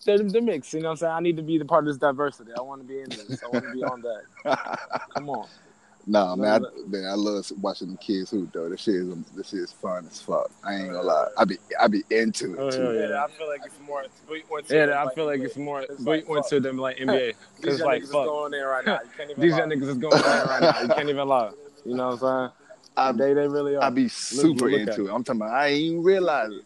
they're 0.06 0.20
the 0.20 0.42
mix. 0.42 0.74
You 0.74 0.82
know 0.82 0.90
what 0.90 0.92
I'm 0.92 0.98
saying? 0.98 1.14
I 1.14 1.20
need 1.20 1.38
to 1.38 1.44
be 1.44 1.58
the 1.58 1.66
part 1.66 1.84
of 1.84 1.88
this 1.88 1.98
diversity. 1.98 2.52
I 2.58 2.62
want 2.62 2.82
to 2.82 2.88
be 2.88 3.00
in 3.02 3.10
this. 3.10 3.42
I 3.44 3.48
want 3.48 3.66
to 3.66 3.74
be 3.74 3.84
on 3.84 4.02
that. 4.02 4.80
Come 5.14 5.30
on. 5.30 5.48
Nah, 6.10 6.36
man, 6.36 6.62
No, 6.64 6.68
I, 6.68 6.88
man, 6.90 7.06
I 7.06 7.14
love 7.14 7.52
watching 7.62 7.92
the 7.92 7.98
kids 7.98 8.32
hoop 8.32 8.52
though. 8.52 8.68
This 8.70 8.82
shit 8.82 8.96
is 8.96 9.16
this 9.36 9.50
shit 9.50 9.60
is 9.60 9.72
fun 9.72 10.06
as 10.10 10.20
fuck. 10.22 10.50
I 10.64 10.76
ain't 10.76 10.88
gonna 10.92 11.04
lie. 11.04 11.28
I 11.38 11.46
be 11.46 11.58
I 11.80 11.88
be 11.88 12.04
into 12.10 12.56
Oh, 12.60 12.68
it 12.68 12.74
hell 12.74 12.92
too. 12.92 13.00
yeah. 13.10 13.24
I 13.24 13.28
feel 13.30 13.48
like 13.48 13.62
it's 13.66 13.80
more. 13.88 14.04
We 14.30 14.44
went 14.50 14.68
to 14.68 14.76
Yeah, 14.76 15.04
I 15.04 15.14
feel 15.14 15.26
like 15.26 15.42
it's 15.42 15.56
more 15.58 15.86
we 16.06 16.24
went 16.28 16.48
to 16.48 16.60
them 16.60 16.78
like 16.78 16.98
NBA. 16.98 17.34
These 17.62 17.66
Cause 17.66 17.82
like 17.82 18.02
niggas 18.02 18.06
is 18.06 18.12
fuck, 18.12 18.26
going 18.26 18.52
there 18.52 18.68
right 18.70 18.86
now. 18.86 19.00
You 19.04 19.10
can't 19.18 19.30
even 19.32 19.42
these 19.42 19.52
lie. 19.54 19.58
young 19.60 19.70
niggas 19.70 19.88
is 19.90 19.98
going 19.98 20.14
on 20.14 20.48
right 20.48 20.62
now. 20.62 20.82
You 20.82 20.88
can't 20.90 21.10
even 21.10 21.28
lie. 21.28 21.52
You 21.86 21.96
know 21.96 22.08
what 22.10 22.24
I'm 22.24 22.50
saying? 22.50 22.52
I 22.98 23.12
They 23.14 23.34
they 23.34 23.48
really 23.48 23.76
are. 23.78 23.84
I 23.84 23.90
be 23.90 24.08
super 24.10 24.70
look 24.70 24.82
at 24.82 24.88
into 24.90 25.06
it. 25.06 25.10
it. 25.10 25.14
I'm 25.14 25.24
talking 25.24 25.42
about 25.42 25.54
I 25.54 25.68
ain't 25.68 25.80
even 25.82 26.04
realize 26.04 26.52
it. 26.52 26.64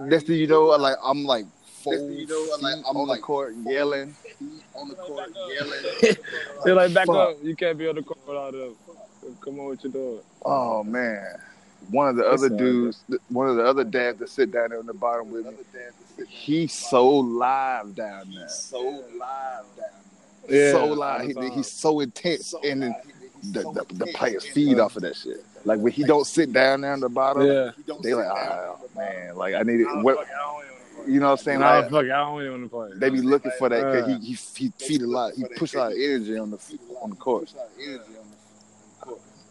Next 0.00 0.26
thing 0.26 0.36
you 0.36 0.46
know, 0.48 0.64
like 0.64 0.96
I'm 1.02 1.24
like 1.24 1.46
full 1.82 2.10
you 2.10 2.26
know, 2.26 2.48
I'm 2.54 2.60
like- 2.60 2.84
I'm 2.88 2.96
on 2.96 3.06
like- 3.08 3.20
the 3.20 3.22
court 3.22 3.54
yelling. 3.64 4.14
On 4.74 4.88
the 4.88 4.94
court 4.94 5.30
yelling. 5.54 6.16
They're 6.64 6.74
like 6.74 6.92
back 6.94 7.06
Fuck. 7.06 7.16
up. 7.16 7.36
You 7.42 7.54
can't 7.56 7.78
be 7.78 7.88
on 7.88 7.96
the 7.96 8.02
court 8.02 8.18
without 8.26 8.52
them. 8.52 8.74
Come 9.40 9.60
on, 9.60 9.66
what 9.66 9.84
you 9.84 9.90
doing? 9.90 10.20
Oh 10.44 10.82
man, 10.84 11.38
one 11.90 12.08
of 12.08 12.16
the 12.16 12.22
That's 12.24 12.42
other 12.42 12.52
all 12.52 12.58
dudes, 12.58 13.04
one 13.28 13.48
of 13.48 13.56
the 13.56 13.64
other 13.64 13.84
dads 13.84 14.18
that 14.18 14.28
sit 14.28 14.52
down 14.52 14.70
there 14.70 14.78
on 14.78 14.86
the 14.86 14.92
bottom 14.94 15.30
with 15.30 15.46
me, 15.46 15.52
he's 16.28 16.72
so 16.72 17.08
live 17.08 17.94
down 17.94 18.30
there, 18.34 18.48
So 18.48 18.80
live 18.80 19.64
down 19.76 19.88
Yeah, 20.48 20.72
so 20.72 20.86
live. 20.86 21.22
He, 21.26 21.50
he's 21.50 21.70
so 21.70 22.00
intense, 22.00 22.54
and 22.62 22.82
then 22.82 22.94
the, 23.52 23.60
the, 23.72 23.94
the 23.94 24.06
players 24.14 24.44
feed 24.46 24.78
off 24.78 24.96
of 24.96 25.02
that 25.02 25.16
shit. 25.16 25.44
Like 25.64 25.78
when 25.80 25.92
he 25.92 26.04
don't 26.04 26.26
sit 26.26 26.52
down 26.52 26.82
there 26.82 26.92
on 26.92 27.00
the 27.00 27.08
bottom, 27.08 27.46
Yeah. 27.46 27.70
they 28.02 28.12
like, 28.12 28.26
oh 28.28 28.78
man, 28.94 29.36
like 29.36 29.54
I 29.54 29.62
need 29.62 29.80
it. 29.80 29.86
What, 30.02 30.26
you 31.06 31.20
know 31.20 31.26
what 31.30 31.40
I'm 31.40 31.44
saying? 31.44 31.60
Nah, 31.60 31.78
Like, 31.80 31.90
fuck, 31.90 32.04
I 32.04 32.06
don't 32.06 32.40
even 32.40 32.52
want 32.52 32.62
to 32.64 32.68
play. 32.68 32.88
they 32.98 33.10
be 33.10 33.20
looking 33.20 33.52
for 33.58 33.68
that 33.68 33.84
because 33.84 34.08
Yeah. 34.08 34.18
he, 34.18 34.34
he 34.34 34.38
he 34.56 34.72
feed 34.78 35.02
a 35.02 35.06
lot. 35.06 35.32
He 35.34 35.44
push 35.56 35.74
a 35.74 35.78
lot 35.78 35.92
of 35.92 35.98
energy 35.98 36.38
on 36.38 36.50
the 36.50 36.58
on 37.00 37.10
the 37.10 37.16
court. 37.16 37.52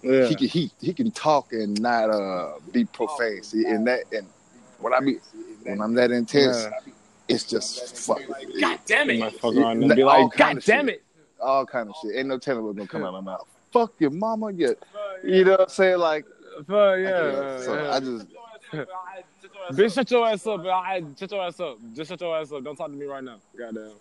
yeah. 0.01 0.27
He 0.27 0.36
can 0.36 0.48
he 0.48 0.72
he 0.81 0.93
can 0.93 1.12
talk 1.12 1.53
and 1.53 1.79
not 1.81 2.10
uh 2.10 2.53
be 2.72 2.86
profane. 2.86 3.43
See, 3.43 3.65
and 3.65 3.88
that 3.88 4.01
and 4.12 4.27
when 4.79 4.93
I 4.93 5.00
be 5.00 5.17
when 5.63 5.81
I'm 5.81 5.93
that 5.95 6.12
intense, 6.12 6.63
Yeah. 6.63 6.91
it's 7.29 7.43
just 7.45 7.95
fuck. 7.98 8.19
God 8.60 8.79
damn 8.86 9.10
You 9.10 9.15
it! 9.15 9.19
might 9.19 9.39
fuck 9.39 9.55
around 9.55 9.83
and 9.83 9.91
All 9.91 9.95
be 9.95 10.03
like, 10.03 10.31
kind 10.33 10.38
God 10.38 10.57
of 10.57 10.65
damn 10.65 10.88
shit. 10.88 10.95
it. 10.95 11.03
all 11.39 11.65
kind 11.65 11.89
of 11.89 11.95
shit. 12.01 12.15
Ain't 12.17 12.27
no 12.27 12.38
telling 12.38 12.63
what's 12.65 12.77
gonna 12.77 12.88
come 12.88 13.03
out 13.03 13.13
of 13.13 13.24
my 13.24 13.31
mouth. 13.31 13.48
Fuck 13.72 13.93
your 14.00 14.12
mama, 14.12 14.51
yeah. 14.51 14.69
You 15.24 15.45
know 15.45 15.51
what 15.51 15.62
I'm 15.62 15.69
saying? 15.69 15.98
Like, 16.00 16.25
Fuck, 16.67 16.67
yeah. 17.00 17.60
so 17.62 17.74
yeah. 17.81 17.91
I 17.95 18.00
just 18.00 18.27
Bitch, 19.72 19.93
shut 19.96 20.12
your 20.12 20.27
ass 20.27 20.46
up. 20.48 20.65
I, 20.65 21.03
shut 21.17 21.32
your 21.32 21.43
ass 21.43 21.60
up. 21.60 21.77
Just 21.96 22.10
shut 22.10 22.22
your 22.22 22.38
ass 22.38 22.51
up. 22.51 22.63
Don't 22.63 22.75
talk 22.75 22.88
to 22.88 22.93
me 22.98 23.05
right 23.05 23.24
now. 23.24 23.38
Goddamn. 23.58 23.91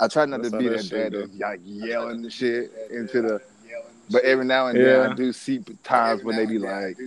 I 0.00 0.08
try 0.08 0.24
not 0.26 0.42
That's 0.42 0.52
to 0.52 0.58
be 0.58 0.68
that 0.68 0.76
that 0.78 0.84
shit 0.84 1.12
dad 1.12 1.20
that's 1.20 1.38
like 1.38 1.60
yelling 1.64 2.22
the 2.22 2.30
shit 2.30 2.72
into 2.90 3.22
the. 3.22 3.40
But 4.10 4.24
every 4.24 4.44
now 4.44 4.66
and 4.66 4.76
Yeah. 4.78 4.84
then 4.84 5.12
I 5.12 5.14
do 5.14 5.32
see 5.32 5.60
times 5.84 6.24
when 6.24 6.36
they 6.36 6.44
be 6.44 6.58
like, 6.58 6.98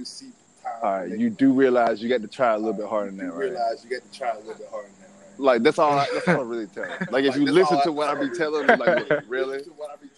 "All 0.81 0.99
right, 0.99 1.09
you 1.09 1.29
do 1.29 1.51
realize 1.51 2.01
you 2.01 2.07
got 2.09 2.21
to 2.21 2.27
try 2.27 2.53
a 2.53 2.57
little 2.57 2.73
bit 2.73 2.87
harder 2.87 3.11
than 3.11 3.17
that, 3.17 3.33
right?" 3.33 3.49
Realize 3.51 3.83
you 3.83 3.89
got 3.99 4.11
to 4.11 4.17
try 4.17 4.29
a 4.31 4.37
little 4.39 4.53
bit 4.55 4.67
harder 4.69 4.87
than 4.87 4.95
that, 5.01 5.09
right? 5.21 5.37
Like 5.37 5.63
that's 5.63 5.77
all. 5.77 5.91
I, 5.99 6.07
that's 6.13 6.27
all 6.29 6.39
I 6.39 6.43
really 6.43 6.67
tell 6.67 6.83
them. 6.85 7.07
Like 7.11 7.25
if 7.25 7.35
you 7.35 7.45
listen 7.51 7.81
to 7.83 7.91
what 7.91 8.07
I 8.09 8.19
be 8.27 8.33
telling 8.35 8.65
them, 8.65 8.79
like 8.79 9.09
really, 9.27 9.59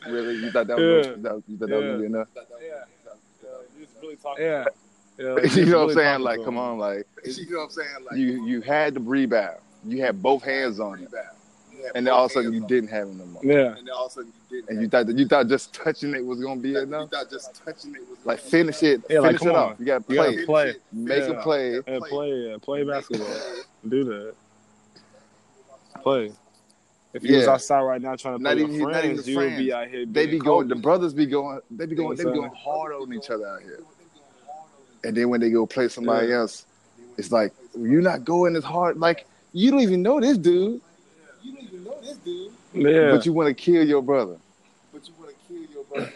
really, 0.08 0.36
you 0.36 0.52
thought 0.52 0.68
that 0.68 0.78
was 0.78 1.08
Yeah. 1.08 1.16
you 1.16 1.22
thought, 1.24 1.44
you 1.48 1.58
thought 1.58 1.70
that 1.70 1.76
was 1.78 1.86
gonna 1.86 1.98
be 2.00 2.06
enough? 2.06 2.28
Yeah. 4.38 4.66
Yeah. 5.18 5.36
you 5.54 5.66
know 5.66 5.86
what 5.86 5.90
I'm 5.92 5.96
saying? 5.96 6.20
Like, 6.22 6.44
come 6.44 6.58
on, 6.58 6.78
like 6.78 7.08
You 7.26 7.50
know 7.52 7.58
what 7.60 7.64
I'm 7.66 7.70
saying? 7.72 7.88
Like, 8.10 8.18
you 8.20 8.46
you 8.46 8.62
had 8.62 8.94
the 8.94 9.00
rebound, 9.00 9.58
you 9.86 10.02
had 10.02 10.22
both 10.22 10.44
hands 10.44 10.80
on 10.80 11.00
it, 11.02 11.10
and 11.96 12.06
then 12.06 12.14
all 12.14 12.26
of 12.26 12.32
a 12.32 12.34
sudden 12.36 12.54
you 12.54 12.66
didn't 12.68 12.90
have 12.90 13.08
it 13.08 13.16
no 13.16 13.26
more, 13.26 13.42
Yeah. 13.44 13.76
And 13.78 13.88
then 13.88 13.94
all 13.96 14.06
of 14.06 14.12
a 14.12 14.14
sudden 14.16 14.32
you 14.52 14.58
didn't. 14.62 14.70
and 14.70 14.82
you 14.82 14.88
thought 14.90 15.08
that 15.08 15.18
you 15.18 15.28
thought 15.28 15.48
just 15.48 15.74
touching 15.74 16.14
it 16.14 16.24
was 16.26 16.40
gonna 16.40 16.60
be 16.60 16.70
you 16.70 16.80
enough. 16.80 17.10
thought 17.10 17.30
just 17.32 17.62
touching 17.66 17.96
it 17.96 18.02
was 18.08 18.18
Like 18.26 18.40
finish 18.40 18.84
it, 18.84 19.02
Yeah, 19.10 19.20
like, 19.22 19.30
finish 19.30 19.42
come 19.42 19.50
it 19.50 19.56
on. 19.56 19.72
off. 19.72 19.80
You 19.80 19.86
got 19.88 20.08
to 20.08 20.14
You 20.14 20.20
play, 20.20 20.34
gotta 20.36 20.46
play. 20.46 20.74
make 20.92 21.24
Yeah. 21.24 21.30
a 21.30 21.42
play. 21.42 21.74
Yeah, 21.88 22.00
play, 22.08 22.32
yeah, 22.34 22.58
play 22.62 22.84
basketball. 22.84 23.28
Do 23.88 24.04
that. 24.06 24.34
Play. 26.04 26.32
If 27.14 27.24
you 27.24 27.38
was 27.38 27.48
outside 27.48 27.82
right 27.82 28.02
now 28.02 28.16
trying 28.16 28.38
to 28.38 28.44
Not 28.44 28.54
play 28.54 28.64
even- 28.64 28.74
with 28.86 28.94
not 28.94 29.04
even 29.06 29.16
friends, 29.18 29.28
you 29.28 29.38
would 29.38 29.58
be 29.58 29.74
out 29.74 29.88
here. 29.88 30.06
They 30.06 30.26
be 30.26 30.32
being 30.34 30.44
going. 30.44 30.68
The 30.68 30.76
brothers 30.76 31.14
be 31.14 31.26
going. 31.26 31.60
They 31.72 31.86
be 31.88 31.96
going. 31.96 32.16
They 32.18 32.24
know 32.26 32.32
be 32.32 32.38
going 32.38 32.52
I'm 32.52 32.56
hard 32.56 32.94
on 32.94 33.12
each 33.14 33.30
other 33.32 33.48
out 33.48 33.62
here. 33.64 33.80
And 35.04 35.16
then 35.16 35.30
when 35.30 35.40
they 35.42 35.50
go 35.50 35.66
play 35.66 35.88
somebody 35.88 36.34
else, 36.34 36.66
it's 37.18 37.32
like 37.32 37.54
you're 37.80 38.02
not 38.02 38.26
going 38.26 38.56
as 38.56 38.64
hard. 38.64 38.98
Like 38.98 39.26
you 39.54 39.72
don't 39.72 39.82
even 39.82 40.02
know 40.02 40.20
this 40.20 40.38
dude, 40.38 40.82
You 41.44 41.54
don't 41.54 41.64
even 41.64 41.84
know 41.84 42.02
this 42.02 42.18
dude, 42.18 42.52
Yeah. 42.74 43.12
but 43.12 43.26
you 43.26 43.34
want 43.34 43.48
to 43.48 43.54
kill 43.54 43.84
your 43.86 44.02
brother. 44.02 44.38
but 44.92 45.08
you 45.08 45.14
want 45.20 45.32
to 45.32 45.36
kill 45.48 45.64
your 45.72 45.84
brother. 45.86 46.14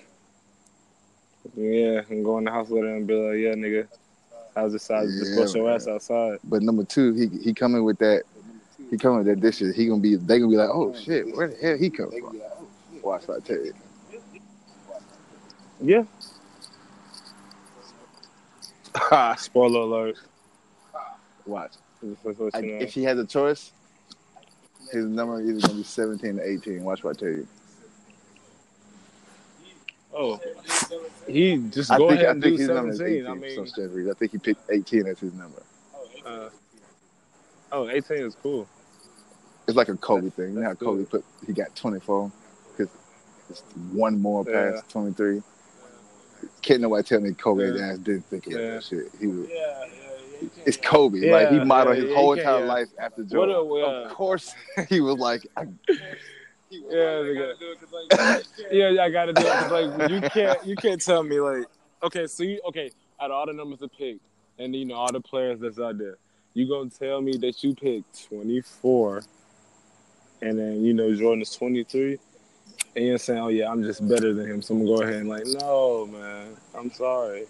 yeah, 1.56 2.02
and 2.10 2.24
go 2.26 2.38
in 2.38 2.46
the 2.46 2.52
house 2.52 2.70
with 2.70 2.84
him 2.84 2.90
and 2.90 3.08
be 3.08 3.14
like, 3.14 3.38
yeah, 3.38 3.54
nigga. 3.54 3.88
I 4.56 4.64
was 4.64 4.74
decided 4.74 5.12
to 5.12 5.20
just 5.20 5.32
Yeah, 5.32 5.38
bust 5.42 5.56
your 5.56 5.72
ass 5.72 5.88
outside. 5.88 6.40
But 6.44 6.62
number 6.62 6.84
two, 6.84 7.14
he 7.14 7.28
he 7.42 7.54
coming 7.54 7.84
with 7.84 8.00
that. 8.00 8.24
He 8.90 8.98
coming 8.98 9.20
with 9.20 9.28
that 9.28 9.40
dishes. 9.40 9.76
He 9.76 9.88
gonna 9.88 10.02
be. 10.02 10.16
They 10.16 10.40
gonna 10.40 10.52
be 10.52 10.58
like, 10.58 10.70
oh 10.70 10.94
shit, 10.94 11.34
where 11.36 11.48
the 11.48 11.56
hell 11.56 11.78
he 11.78 11.90
come 11.90 12.10
from? 12.12 12.42
Oh, 12.42 12.68
Watch 13.02 13.28
what 13.28 13.38
I 13.38 13.48
tell 13.48 13.64
you. 13.64 13.74
Yeah. 15.80 16.04
Spoiler 19.38 19.80
alert. 19.82 20.18
Watch. 21.46 21.74
Just 22.04 22.22
to 22.24 22.30
let 22.44 22.56
I, 22.56 22.60
if 22.60 22.94
he 22.94 23.04
has 23.04 23.18
a 23.20 23.26
choice, 23.26 23.72
his 24.92 25.06
number 25.06 25.40
is 25.42 25.50
either 25.50 25.60
gonna 25.68 25.74
be 25.80 25.84
seventeen 25.84 26.36
to 26.38 26.48
eighteen. 26.48 26.84
Watch 26.84 27.04
what 27.04 27.18
I 27.18 27.20
tell 27.20 27.30
you. 27.30 27.48
Oh, 30.14 30.40
he 31.28 31.58
just 31.70 31.92
I 31.92 31.98
go 31.98 32.10
think 32.10 32.20
ahead 32.20 32.28
I 32.28 32.32
and 32.32 32.44
think 32.44 32.56
do 32.58 32.62
his 32.62 32.70
number 32.70 32.92
is 32.92 33.02
eighteen. 33.02 33.28
I 33.28 33.34
mean, 33.36 33.66
so 33.66 34.12
I 34.12 34.14
think 34.14 34.32
he 34.32 34.38
picked 34.38 34.70
eighteen 34.70 35.08
as 35.08 35.20
his 35.20 35.34
number. 35.34 35.62
uh, 36.26 36.50
oh, 37.72 37.88
18 37.90 38.18
is 38.18 38.36
cool. 38.36 38.68
It's 39.68 39.78
like 39.78 39.90
a 39.90 39.96
Kobe 39.96 40.30
thing. 40.32 40.54
You 40.54 40.60
know 40.60 40.68
how 40.68 40.74
Kobe 40.74 41.06
put 41.06 41.24
he 41.48 41.54
got 41.54 41.74
twenty 41.76 42.00
four 42.00 42.32
because 42.72 42.94
it's 43.50 43.62
one 43.92 44.20
more 44.20 44.44
Yeah. 44.48 44.72
past 44.72 44.90
twenty 44.90 45.14
three. 45.14 45.42
Can't 46.62 46.82
nobody 46.82 47.04
tell 47.04 47.20
me 47.22 47.34
Kobe 47.34 47.64
Yeah. 47.76 47.92
ass 47.92 47.98
didn't 48.00 48.26
think 48.28 48.48
of 48.48 48.54
Yeah. 48.54 48.58
that 48.76 48.84
shit. 48.84 49.12
He 49.20 49.28
was. 49.28 49.48
Yeah, 49.50 49.56
yeah. 50.42 50.50
It's 50.66 50.78
Kobe. 50.78 51.30
like 51.32 51.50
he 51.50 51.60
modeled 51.60 51.98
his 51.98 52.14
whole 52.14 52.34
entire 52.34 52.66
life 52.66 52.88
after 53.00 53.24
Jordan. 53.24 53.56
a-. 53.56 53.60
Of 53.60 54.12
uh, 54.12 54.14
course, 54.14 54.54
he 54.90 55.00
was 55.02 55.18
like, 55.18 55.46
I, 55.58 55.64
Yeah, 56.70 56.78
nigga. 56.90 58.44
yeah, 58.72 59.04
I 59.04 59.10
gotta 59.10 59.34
do 59.34 59.42
it. 59.42 59.48
'cause, 59.48 59.72
like 59.72 60.10
you 60.10 60.22
can't, 60.30 60.66
you 60.66 60.76
can't 60.76 61.02
tell 61.02 61.22
me 61.24 61.40
like, 61.40 61.66
okay, 62.04 62.26
so 62.28 62.44
you, 62.44 62.60
okay, 62.68 62.92
out 63.20 63.30
of 63.32 63.36
all 63.36 63.46
the 63.46 63.54
numbers 63.54 63.80
to 63.80 63.88
pick, 63.88 64.18
and 64.58 64.76
you 64.76 64.86
know 64.86 64.96
all 64.96 65.12
the 65.12 65.20
players 65.22 65.60
that's 65.60 65.80
out 65.80 65.98
there, 65.98 66.18
you 66.54 66.68
gonna 66.68 66.90
tell 66.90 67.22
me 67.22 67.38
that 67.38 67.64
you 67.64 67.76
picked 67.76 68.28
24, 68.30 69.24
and 70.42 70.58
then 70.58 70.84
you 70.84 70.94
know 70.94 71.14
Jordan 71.14 71.42
is 71.42 71.52
23, 71.52 72.18
and 72.96 73.06
you're 73.06 73.18
saying, 73.18 73.40
oh 73.40 73.48
yeah, 73.50 73.70
I'm 73.72 73.84
just 73.84 74.08
better 74.08 74.34
than 74.34 74.50
him, 74.50 74.62
so 74.62 74.74
I'm 74.76 74.86
gonna 74.86 74.98
go 74.98 75.04
ahead 75.04 75.16
and 75.22 75.30
like, 75.30 75.46
no, 75.48 76.08
man, 76.08 76.56
I'm 76.78 76.92
sorry. 76.92 77.46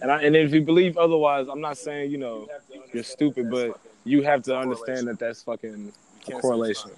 And 0.00 0.10
I, 0.10 0.22
and 0.22 0.34
if 0.34 0.52
you 0.52 0.62
believe 0.62 0.96
otherwise, 0.98 1.46
I'm 1.48 1.60
not 1.60 1.76
saying 1.78 2.10
you 2.10 2.18
know 2.18 2.48
you're 2.92 3.02
stupid, 3.04 3.50
but 3.50 3.78
you 4.04 4.22
have 4.22 4.42
to 4.44 4.56
understand 4.56 5.06
that 5.08 5.18
that's 5.18 5.42
fucking 5.42 5.92
a 6.28 6.32
correlation. 6.40 6.90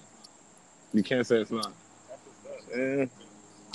You 0.93 1.03
can't 1.03 1.27
say 1.27 1.41
it's 1.41 1.51
not. 1.51 1.73
Eh, 2.73 3.07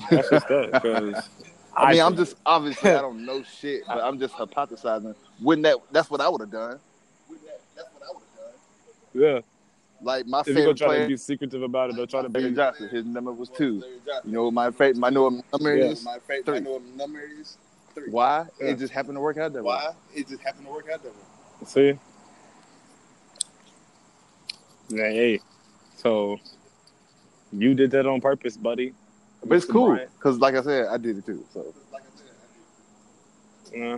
that's 0.09 0.29
just 0.29 0.47
that. 0.47 0.81
'cause 0.81 1.29
I 1.75 1.91
mean, 1.91 2.01
I'm 2.01 2.15
just 2.15 2.35
obviously 2.45 2.91
I 2.91 3.01
don't 3.01 3.25
know 3.25 3.43
shit, 3.43 3.83
but 3.87 3.99
I'm 4.03 4.17
just 4.19 4.33
hypothesizing. 4.33 5.15
Wouldn't 5.41 5.63
that? 5.63 5.77
That's 5.91 6.09
what 6.09 6.21
I 6.21 6.29
would 6.29 6.41
have 6.41 6.51
done. 6.51 6.79
yeah. 9.13 9.41
Like 10.01 10.25
my 10.27 10.39
If 10.41 10.47
you're 10.47 10.55
gonna 10.55 10.65
favorite 10.65 10.77
try 10.77 10.87
to 10.87 10.93
player, 10.93 11.07
be 11.07 11.17
secretive 11.17 11.61
about 11.61 11.89
it 11.89 11.99
or 11.99 12.05
try 12.07 12.21
to 12.21 12.29
Larry 12.29 12.49
be, 12.51 12.55
Johnson. 12.55 12.87
His 12.89 13.05
number 13.05 13.31
was 13.33 13.49
two. 13.49 13.83
You 14.23 14.31
know 14.31 14.49
my 14.51 14.71
favorite? 14.71 14.97
My 14.97 15.09
know 15.09 15.29
number 15.51 15.75
Yeah. 15.75 15.85
is 15.85 16.03
My 16.03 16.19
favorite, 16.19 16.45
Three. 16.45 16.55
I 16.57 16.59
know 16.59 16.71
what 16.71 16.83
my 16.83 16.95
number 16.95 17.21
is 17.21 17.57
three. 17.93 18.09
why? 18.09 18.45
Yeah. 18.61 18.67
It 18.67 18.79
just 18.79 18.93
happened 18.93 19.15
to 19.17 19.21
work 19.21 19.37
out 19.37 19.51
that 19.53 19.59
way. 19.63 19.75
Why? 19.75 19.91
It 20.15 20.27
just 20.29 20.41
happened 20.41 20.65
to 20.67 20.71
work 20.71 20.87
out 20.93 21.03
that 21.03 21.09
way. 21.11 21.65
see. 21.65 21.99
Yeah, 24.89 25.09
hey. 25.11 25.39
So 25.97 26.39
you 27.51 27.73
did 27.75 27.91
that 27.91 28.05
on 28.05 28.21
purpose, 28.21 28.57
buddy. 28.57 28.93
But 29.45 29.55
it's 29.57 29.65
cool 29.65 29.97
because, 30.17 30.37
like 30.39 30.55
I 30.55 30.61
said, 30.61 30.87
I 30.87 30.97
did 30.97 31.17
it 31.17 31.25
too. 31.25 31.45
So 31.53 31.73
Like 31.91 32.03
I 32.03 32.17
said, 33.71 33.77
Yeah, 33.79 33.97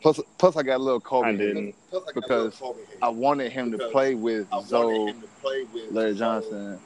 plus, 0.00 0.20
plus 0.38 0.56
I 0.56 0.62
got 0.62 0.76
a 0.78 0.82
little 0.82 1.00
Kobe. 1.00 1.26
I 1.26 1.30
in 1.30 1.36
me. 1.38 1.44
didn't. 1.44 1.74
plus 1.90 2.04
I 2.08 2.12
Because 2.14 2.30
a 2.30 2.44
little 2.44 2.74
Kobe 2.74 2.80
hate. 2.86 2.98
I 3.02 3.08
wanted 3.08 3.52
him 3.52 3.70
to 3.72 3.78
play 3.90 4.14
with 4.14 4.46
I 4.52 4.62
Zoe, 4.62 5.14
play 5.42 5.64
with 5.72 5.90
Larry 5.92 6.14
Johnson, 6.14 6.78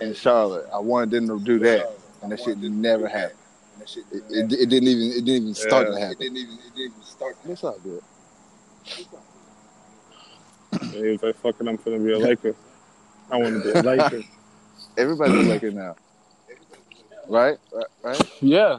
and 0.00 0.16
Charlotte. 0.16 0.66
I 0.72 0.78
wanted 0.78 1.10
them 1.10 1.28
to 1.28 1.44
do 1.44 1.58
that, 1.60 1.90
and 2.22 2.32
that 2.32 2.40
shit 2.40 2.58
never 2.58 3.08
happened. 3.08 3.38
And 3.74 3.82
that 3.82 3.88
shit 3.88 4.04
It, 4.12 4.22
it, 4.30 4.52
it 4.60 4.68
didn't 4.68 4.88
even 4.88 5.08
it 5.18 5.24
didn't 5.24 5.42
even 5.42 5.54
start 5.54 5.86
Yeah. 5.88 5.92
to 5.92 5.96
It 5.96 6.00
happen. 6.00 6.16
didn't 6.18 6.36
even. 6.38 6.54
It 6.54 6.74
didn't 6.74 6.92
even 6.92 7.02
start. 7.02 7.36
That's 7.44 7.64
all 7.64 7.78
good. 7.82 8.02
he 10.92 11.02
was 11.10 11.22
like, 11.22 11.36
"Fucking, 11.36 11.68
I'm 11.68 11.76
gonna 11.76 11.98
be 11.98 12.12
a 12.12 12.18
Laker. 12.18 12.54
I 13.30 13.36
want 13.36 13.62
to 13.62 13.72
be 13.72 13.78
a 13.78 13.82
Laker." 13.82 14.22
Everybody's 14.98 15.46
a 15.46 15.48
Laker 15.48 15.70
now, 15.70 15.96
right? 17.28 17.56
Right? 17.72 17.86
right? 18.02 18.32
yeah, 18.40 18.78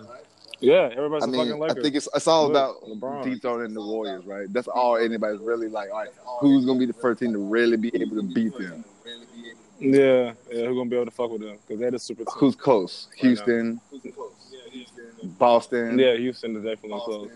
yeah. 0.63 0.89
Everybody's 0.95 1.23
I 1.23 1.27
a 1.27 1.29
mean, 1.31 1.59
fucking 1.59 1.77
I 1.79 1.81
think 1.81 1.95
it's 1.95 2.07
it's 2.15 2.27
all 2.27 2.43
Look, 2.47 2.51
about 2.51 2.81
LeBron. 2.83 3.23
dethroning 3.23 3.73
the 3.73 3.81
Warriors, 3.81 4.25
right? 4.25 4.51
That's 4.51 4.67
all 4.67 4.97
anybody's 4.97 5.41
really 5.41 5.67
like. 5.67 5.91
All 5.91 5.99
right, 5.99 6.09
who's 6.39 6.65
gonna 6.65 6.79
be 6.79 6.85
the 6.85 6.93
first 6.93 7.19
team 7.19 7.33
to 7.33 7.39
really 7.39 7.77
be 7.77 7.91
able 7.95 8.15
to 8.17 8.23
beat 8.23 8.53
them? 8.57 8.83
Really 9.05 9.25
be 9.35 9.49
able 9.49 9.97
yeah, 9.97 10.33
yeah. 10.51 10.65
Who's 10.67 10.77
gonna 10.77 10.89
be 10.89 10.95
able 10.95 11.05
to 11.05 11.11
fuck 11.11 11.31
with 11.31 11.41
them? 11.41 11.57
Because 11.67 11.79
they're 11.79 11.91
the 11.91 11.99
super 11.99 12.23
team. 12.25 12.33
Who's 12.37 12.55
close? 12.55 13.07
Houston, 13.17 13.79
to- 13.91 13.99
Who's 13.99 14.13
close? 14.15 14.31
Yeah, 14.51 14.71
Houston, 14.71 15.29
Boston, 15.37 15.99
Yeah, 15.99 16.15
Houston 16.15 16.55
is 16.55 16.63
definitely 16.63 17.01
close. 17.03 17.31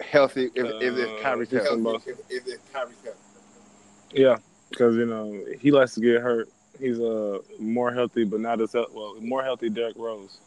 Healthy. 0.00 0.50
If 0.54 0.66
if, 0.82 0.96
if 0.98 1.22
Kyrie's 1.22 1.50
healthy, 1.50 2.10
If, 2.10 2.18
if, 2.28 2.48
if 2.48 2.72
Kyrie's 2.72 2.96
healthy. 3.04 3.18
Yeah, 4.12 4.36
because 4.70 4.96
you 4.96 5.06
know 5.06 5.44
he 5.60 5.70
likes 5.70 5.94
to 5.94 6.00
get 6.00 6.20
hurt. 6.20 6.48
He's 6.80 6.98
uh 6.98 7.38
more 7.60 7.92
healthy, 7.92 8.24
but 8.24 8.40
not 8.40 8.60
as 8.60 8.72
healthy. 8.72 8.92
Well, 8.94 9.14
more 9.20 9.42
healthy 9.44 9.70
Derrick 9.70 9.96
Rose. 9.96 10.38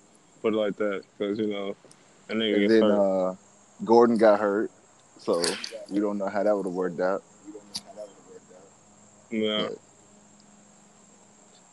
Put 0.48 0.54
it 0.54 0.58
like 0.60 0.78
that, 0.78 1.04
because 1.18 1.38
you 1.38 1.48
know, 1.48 1.76
and 2.30 2.40
nigga 2.40 2.56
and 2.56 2.72
then 2.72 2.82
hurt. 2.84 3.32
uh, 3.32 3.36
Gordon 3.84 4.18
got 4.18 4.40
hurt, 4.40 4.72
so 5.18 5.44
we 5.90 6.00
don't 6.00 6.18
know 6.18 6.30
how 6.30 6.42
that 6.42 6.56
would 6.56 6.66
have 6.66 6.74
worked 6.74 7.02
out. 7.02 7.22
We 7.46 7.52
don't 7.52 7.66
know 7.66 7.82
how 7.86 7.94
that 7.96 8.08
would 8.08 8.32
work 8.32 8.44
out. 8.56 9.74
yeah, 9.74 9.78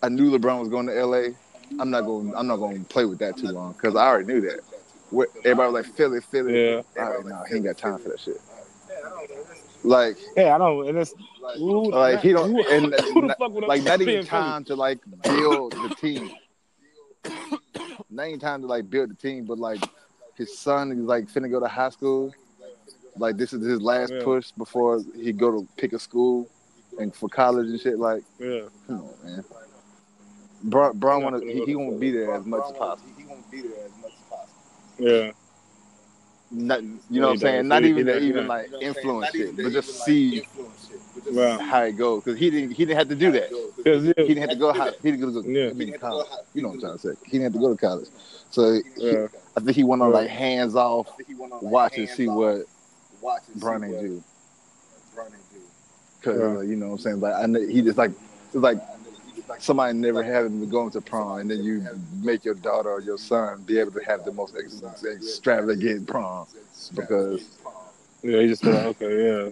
I 0.03 0.09
knew 0.09 0.37
LeBron 0.37 0.59
was 0.59 0.69
going 0.69 0.89
to 0.89 0.93
LA. 0.93 1.37
I'm 1.79 1.89
not 1.89 2.01
going. 2.01 2.35
I'm 2.35 2.49
not 2.49 2.57
going 2.57 2.83
to 2.83 2.89
play 2.89 3.05
with 3.05 3.21
that 3.21 3.37
too 3.37 3.47
long 3.47 3.75
because 3.75 3.95
I 3.95 4.09
already 4.09 4.27
knew 4.27 4.41
that. 4.41 4.59
What, 5.11 5.29
everybody 5.45 5.73
was 5.73 5.87
like 5.87 5.95
Philly, 5.95 6.21
Philly. 6.21 6.71
Yeah. 6.71 6.83
All 6.99 7.11
right, 7.13 7.25
no, 7.27 7.45
he 7.49 7.55
ain't 7.55 7.65
got 7.65 7.79
time 7.79 8.01
for 8.01 8.09
that 8.09 8.19
shit. 8.19 8.41
Like, 9.85 10.17
yeah. 10.37 10.57
I 10.57 10.59
don't. 10.59 10.89
And 10.89 10.99
it's 10.99 11.15
who, 11.59 11.93
like 11.93 12.19
he 12.23 12.33
don't, 12.33 12.59
and 12.69 12.93
who 13.15 13.29
the 13.29 13.37
fuck 13.39 13.53
would 13.53 13.69
like 13.69 13.85
not 13.85 14.01
even 14.01 14.17
in 14.17 14.27
Philly? 14.27 14.43
time 14.43 14.65
to 14.65 14.75
like 14.75 14.99
build 15.23 15.75
the 15.75 15.95
team. 16.01 16.33
Not 18.15 18.29
even 18.29 18.39
time 18.41 18.61
to 18.61 18.67
like 18.69 18.89
build 18.89 19.11
the 19.11 19.15
team, 19.15 19.45
but 19.45 19.59
like 19.59 19.81
his 20.37 20.57
son 20.57 20.93
is 20.93 20.99
like 20.99 21.27
finna 21.27 21.51
go 21.51 21.59
to 21.61 21.67
high 21.67 21.89
school. 21.91 22.33
Like 23.17 23.37
this 23.37 23.53
is 23.53 23.65
his 23.67 23.81
last 23.81 24.13
Yeah. 24.13 24.23
push 24.23 24.53
before 24.53 25.03
he 25.17 25.33
go 25.33 25.51
to 25.51 25.69
pick 25.77 25.93
a 25.93 25.99
school 25.99 26.49
and 26.99 27.15
for 27.15 27.29
college 27.29 27.69
and 27.69 27.81
shit. 27.81 27.99
Like, 27.99 28.23
Yeah, 28.39 28.63
come 28.87 29.03
on, 29.03 29.15
man. 29.25 29.45
Bron, 30.63 31.23
wanna, 31.23 31.41
he, 31.41 31.61
he 31.61 31.77
won't 31.77 32.01
be 32.01 32.11
there 32.11 32.35
as 32.35 32.45
much 32.47 32.65
as 32.65 32.73
possible. 32.73 33.11
He, 33.17 33.25
won't 33.25 33.51
be 33.51 33.63
there 33.63 33.85
as 33.85 33.93
much 34.01 34.13
as 34.13 34.29
possible. 34.31 34.55
yeah, 34.99 35.31
Not, 36.51 36.83
you 36.83 37.21
know 37.21 37.27
what 37.27 37.33
I'm 37.33 37.39
saying? 37.39 37.69
Not 37.69 37.85
even 37.85 37.97
he 37.99 38.05
to 38.05 38.13
does, 38.13 38.23
even 38.23 38.47
like 38.47 38.67
You 38.67 38.73
know 38.73 38.79
what 38.79 38.87
I'm 38.87 38.95
saying? 38.95 39.07
influence 39.07 39.31
shit, 39.37 39.57
but 39.57 39.73
just 39.73 40.05
see 40.05 40.43
influence 41.27 41.35
shit, 41.35 41.35
but 41.35 41.35
just 41.35 41.37
Right. 41.37 41.59
see 41.59 41.71
how 41.71 41.83
it 41.83 41.93
goes. 41.97 42.23
Because 42.25 42.39
he 42.41 42.51
didn't 42.51 42.71
he 42.73 42.85
didn't 42.85 42.99
have 42.99 43.09
to 43.09 43.15
do 43.15 43.33
that. 43.33 43.51
because 43.77 44.05
He 44.05 44.13
didn't 44.13 44.39
have 44.39 44.51
to 44.51 44.57
go 44.57 44.73
high. 44.73 44.91
He 45.03 45.11
didn't 45.11 45.33
go 45.33 45.43
to 45.43 45.49
Yeah. 45.51 45.71
I 45.71 45.73
mean, 45.73 45.93
college. 45.95 46.27
You 46.55 46.63
know 46.63 46.69
what 46.69 46.75
I'm 46.75 46.81
trying 46.81 46.93
to 46.95 46.99
say? 46.99 47.15
He 47.25 47.31
didn't 47.33 47.45
have 47.45 47.53
to 47.55 47.59
go 47.59 47.75
to 47.75 47.77
college. 47.77 48.09
So 48.51 48.73
he- 48.97 49.17
I 49.57 49.61
think 49.61 49.77
he 49.77 49.85
went 49.85 50.03
on 50.03 50.11
Right. 50.11 50.23
like 50.23 50.31
hands 50.31 50.75
off, 50.75 51.09
I 51.09 51.23
he 51.27 51.35
went 51.35 51.53
on, 51.53 51.63
like, 51.63 51.73
watch 51.73 51.99
and 51.99 52.09
see 52.09 52.29
off, 52.29 52.35
what 52.37 52.67
watch 53.21 53.43
and 53.53 53.61
see 53.61 53.67
what 53.67 53.81
do. 54.01 54.23
Bron 55.15 55.31
do. 55.31 55.61
Because 56.21 56.41
Right. 56.41 56.57
uh, 56.57 56.61
you 56.63 56.77
know 56.77 56.87
what 56.87 56.93
I'm 56.95 56.99
saying? 56.99 57.21
Like 57.21 57.35
I 57.35 57.47
know 57.47 57.61
he 57.61 57.83
just 57.83 57.99
like 57.99 58.11
it's 58.53 58.55
like 58.63 58.79
somebody 59.59 59.97
never 59.97 60.23
having 60.23 60.61
to 60.61 60.67
go 60.67 60.85
into 60.85 61.01
prom, 61.01 61.39
and 61.39 61.51
then 61.51 61.63
you 61.63 61.87
make 62.23 62.45
your 62.45 62.55
daughter 62.55 62.91
or 62.91 63.01
your 63.01 63.19
son 63.19 63.63
be 63.63 63.79
able 63.79 63.93
to 63.93 64.01
have 64.05 64.25
the 64.25 64.33
most 64.33 64.55
extravagant 64.57 66.07
prom 66.07 66.47
because 66.95 67.43
yeah. 68.23 68.41
He 68.41 68.49
just 68.49 68.63
feel 68.63 68.73
like, 68.73 68.87
okay, 68.87 69.27
yeah, 69.27 69.51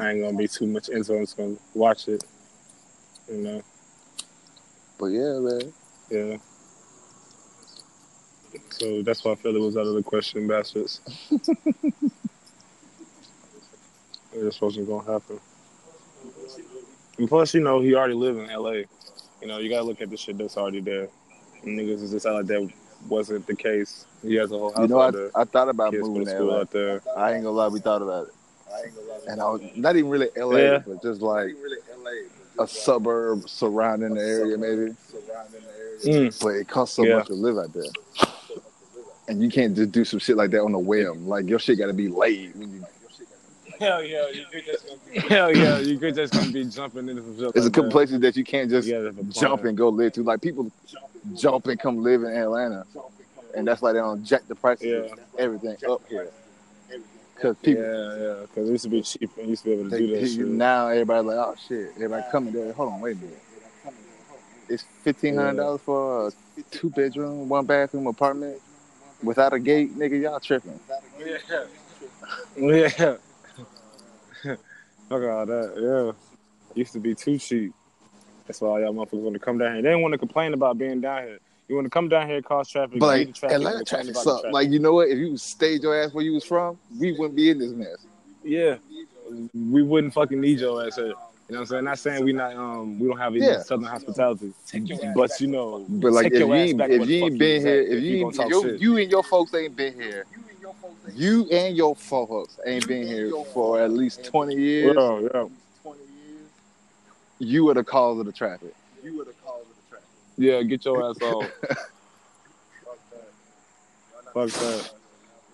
I 0.00 0.12
ain't 0.12 0.22
gonna 0.22 0.36
be 0.36 0.48
too 0.48 0.66
much 0.66 0.88
into. 0.88 1.14
it. 1.14 1.16
I'm 1.18 1.22
just 1.24 1.36
gonna 1.36 1.56
watch 1.74 2.08
it. 2.08 2.24
You 3.30 3.38
know, 3.38 3.62
But 4.98 5.06
yeah, 5.06 5.38
man. 5.38 5.72
yeah. 6.10 6.36
So 8.70 9.02
that's 9.02 9.24
why 9.24 9.34
Philly 9.36 9.60
was 9.60 9.76
out 9.76 9.86
of 9.86 9.94
the 9.94 10.02
question, 10.02 10.48
bastards. 10.48 11.00
It 14.32 14.42
just 14.44 14.62
wasn't 14.62 14.86
gonna 14.86 15.12
happen. 15.12 15.40
And 17.18 17.28
plus, 17.28 17.52
you 17.52 17.60
know, 17.60 17.80
he 17.80 17.94
already 17.96 18.14
live 18.14 18.38
in 18.38 18.46
LA. 18.46 18.84
You 19.42 19.46
know, 19.48 19.58
you 19.58 19.68
gotta 19.68 19.82
look 19.82 20.00
at 20.00 20.08
the 20.08 20.16
shit 20.16 20.38
that's 20.38 20.56
already 20.56 20.80
there. 20.80 21.08
And 21.64 21.78
niggas 21.78 22.02
is 22.02 22.12
just 22.12 22.26
out 22.26 22.34
like 22.34 22.46
that 22.46 22.70
wasn't 23.08 23.46
the 23.48 23.56
case. 23.56 24.06
He 24.22 24.36
has 24.36 24.52
a 24.52 24.58
whole 24.58 24.70
house 24.72 24.82
You 24.82 24.88
know, 24.88 25.00
out 25.00 25.14
I, 25.14 25.18
there. 25.18 25.30
I 25.34 25.44
thought 25.44 25.68
about 25.68 25.92
moving 25.94 26.24
to 26.26 26.30
to 26.30 26.36
school 26.36 26.54
out 26.54 26.70
there. 26.70 27.02
I 27.16 27.32
ain't 27.32 27.42
gonna 27.42 27.56
lie, 27.56 27.68
we 27.68 27.80
thought 27.80 28.02
about 28.02 28.28
it, 28.28 28.34
I 28.72 28.86
ain't 28.86 28.94
gonna 28.94 29.08
lie. 29.08 29.18
and 29.28 29.40
I 29.40 29.44
was 29.50 29.60
not 29.76 29.96
even 29.96 30.10
really 30.10 30.28
LA, 30.36 30.56
Yeah. 30.56 30.82
but 30.86 31.02
just 31.02 31.20
like 31.22 31.50
even 31.50 31.62
really 31.62 31.78
LA, 32.56 32.62
a 32.64 32.68
suburb 32.68 33.48
surrounding 33.48 34.14
the 34.14 34.20
area, 34.22 34.56
maybe. 34.58 34.94
surrounding 35.10 35.60
the 36.04 36.12
area. 36.12 36.30
Mm. 36.30 36.42
But 36.42 36.48
it 36.56 36.68
costs 36.68 36.96
so 36.96 37.04
Yeah. 37.04 37.16
much 37.16 37.26
to 37.28 37.34
live 37.34 37.58
out 37.58 37.72
there, 37.72 37.84
and 39.28 39.42
you 39.42 39.50
can't 39.50 39.74
just 39.76 39.92
do 39.92 40.04
some 40.04 40.18
shit 40.18 40.36
like 40.36 40.50
that 40.52 40.62
on 40.62 40.74
a 40.74 40.78
whim. 40.78 41.26
Like 41.28 41.48
your 41.48 41.58
shit 41.58 41.78
got 41.78 41.86
to 41.86 41.92
be 41.92 42.08
laid 42.08 42.54
when 42.56 42.72
you 42.72 42.84
Hell 43.78 44.04
yeah, 44.04 44.28
you 44.28 44.44
could 44.52 44.66
just 44.66 44.86
gonna 44.86 44.98
be. 45.10 45.20
Hell 45.20 45.56
yeah, 45.56 45.78
you 45.78 45.98
could 45.98 46.14
just 46.14 46.34
gonna 46.34 46.52
be 46.52 46.64
jumping 46.66 47.08
into 47.08 47.22
some 47.22 47.38
shit. 47.38 47.46
It's 47.48 47.56
a 47.56 47.60
like 47.62 47.72
couple 47.72 47.84
that. 47.84 47.92
places 47.92 48.20
that 48.20 48.36
you 48.36 48.44
can't 48.44 48.68
just 48.68 48.86
Yeah, 48.86 49.10
jump 49.30 49.64
and 49.64 49.74
go 49.74 49.88
live 49.88 50.12
to. 50.14 50.22
Like 50.22 50.42
people 50.42 50.70
jump 51.34 51.66
and 51.66 51.80
come 51.80 52.02
live 52.02 52.22
in 52.22 52.30
Atlanta, 52.30 52.84
and 53.56 53.66
that's 53.66 53.80
why 53.80 53.92
they 53.94 53.98
don't 54.00 54.22
jack 54.22 54.42
the 54.48 54.54
prices 54.54 54.84
Yeah. 55.08 55.14
everything 55.38 55.76
up 55.88 56.02
here. 56.10 56.28
Because 57.40 57.56
people 57.62 57.82
Yeah, 57.82 58.16
yeah, 58.18 58.40
because 58.42 58.68
it 58.68 58.72
used 58.72 58.84
to 58.84 58.90
be 58.90 59.02
cheap 59.02 59.30
and 59.38 59.48
used 59.48 59.62
to 59.62 59.68
be 59.70 59.74
able 59.74 59.84
to 59.84 59.90
they, 59.90 60.06
do 60.06 60.20
that 60.20 60.28
shit. 60.28 60.46
now 60.46 60.88
everybody 60.88 61.26
like, 61.26 61.38
oh 61.38 61.54
shit, 61.68 61.92
everybody 61.96 62.22
coming 62.30 62.52
there. 62.52 62.72
Hold 62.74 62.92
on, 62.92 63.00
wait 63.00 63.16
a 63.16 63.20
minute. 63.20 63.42
It's 64.68 64.84
fifteen 65.02 65.36
hundred 65.36 65.56
dollars 65.56 65.80
for 65.80 66.28
a 66.28 66.32
two 66.70 66.90
bedroom, 66.90 67.48
one 67.48 67.64
bathroom 67.64 68.06
apartment 68.06 68.60
without 69.22 69.54
a 69.54 69.58
gate, 69.58 69.96
nigga. 69.98 70.20
Y'all 70.20 70.40
tripping. 70.40 70.78
Yeah. 71.18 71.38
Yeah. 72.56 73.16
Fuck 75.08 75.22
all 75.22 75.46
that. 75.46 75.74
Yeah. 75.76 76.12
Used 76.74 76.92
to 76.92 77.00
be 77.00 77.14
too 77.14 77.38
cheap. 77.38 77.72
That's 78.46 78.60
why 78.60 78.68
all 78.68 78.80
y'all 78.80 78.94
motherfuckers 78.94 79.22
want 79.22 79.34
to 79.34 79.40
come 79.40 79.58
down 79.58 79.74
here. 79.74 79.82
They 79.82 79.88
didn't 79.88 80.02
want 80.02 80.12
to 80.12 80.18
complain 80.18 80.54
about 80.54 80.78
being 80.78 81.00
down 81.00 81.22
here. 81.22 81.38
You 81.70 81.76
want 81.76 81.86
to 81.86 81.90
come 81.90 82.08
down 82.08 82.28
here, 82.28 82.42
cause 82.42 82.68
traffic, 82.68 82.98
But 82.98 83.06
like 83.06 83.34
traffic, 83.34 83.54
Atlanta 83.54 83.78
and 83.78 83.86
complain 83.86 84.06
traffic 84.06 84.10
about 84.10 84.24
the 84.24 84.40
suck. 84.42 84.52
Like 84.52 84.70
you 84.70 84.80
know 84.80 84.92
what? 84.94 85.08
If 85.08 85.18
you 85.18 85.36
stayed 85.36 85.84
your 85.84 86.02
ass 86.02 86.12
where 86.12 86.24
you 86.24 86.32
was 86.32 86.42
from, 86.44 86.80
we 86.98 87.12
wouldn't 87.12 87.36
be 87.36 87.50
in 87.50 87.58
this 87.58 87.70
mess. 87.70 88.04
yeah, 88.42 88.78
we 89.54 89.84
wouldn't 89.84 90.12
fucking 90.12 90.40
need 90.40 90.58
your 90.58 90.84
ass 90.84 90.96
here. 90.96 91.06
You 91.06 91.12
know 91.12 91.14
what 91.48 91.58
I'm 91.60 91.66
saying? 91.66 91.84
Not 91.84 91.98
saying 92.00 92.24
we 92.24 92.32
not 92.32 92.56
um 92.56 92.98
we 92.98 93.06
don't 93.06 93.18
have 93.18 93.36
any 93.36 93.46
Yeah. 93.46 93.58
southern 93.60 93.86
hospitality, 93.86 94.52
but 95.14 95.40
you 95.40 95.46
know, 95.46 95.86
But 95.88 96.10
like 96.12 96.26
if 96.26 96.40
you 96.40 96.52
ain't, 96.54 96.80
if 96.80 97.08
you 97.08 97.24
ain't 97.24 97.38
been 97.38 97.60
here, 97.60 97.80
if 97.82 98.02
you 98.02 98.16
gonna 98.16 98.26
ain't, 98.26 98.34
talk 98.34 98.50
your, 98.50 98.62
shit. 98.62 98.80
you 98.80 98.96
and 98.96 99.08
your 99.08 99.22
folks 99.22 99.54
ain't 99.54 99.76
been 99.76 99.94
here, 99.94 100.26
you 101.14 101.48
and 101.52 101.76
your 101.76 101.94
folks 101.94 102.58
ain't 102.66 102.84
been 102.88 103.06
here 103.06 103.32
for 103.54 103.80
at 103.80 103.92
least 103.92 104.24
twenty 104.24 104.56
years. 104.56 104.96
yeah, 104.98 105.20
yeah, 105.34 105.46
You 107.38 107.68
are 107.70 107.74
the 107.74 107.84
cause 107.84 108.18
of 108.18 108.26
the 108.26 108.32
traffic. 108.32 108.74
You 109.04 109.16
were 109.18 109.24
the 109.24 109.32
cause 109.44 109.62
of 109.62 109.76
the 109.76 109.82
traffic. 109.88 110.08
Yeah, 110.40 110.62
get 110.62 110.84
your 110.84 111.08
ass 111.08 111.20
off. 111.20 111.44
Fuck 114.32 114.48
that. 114.48 114.90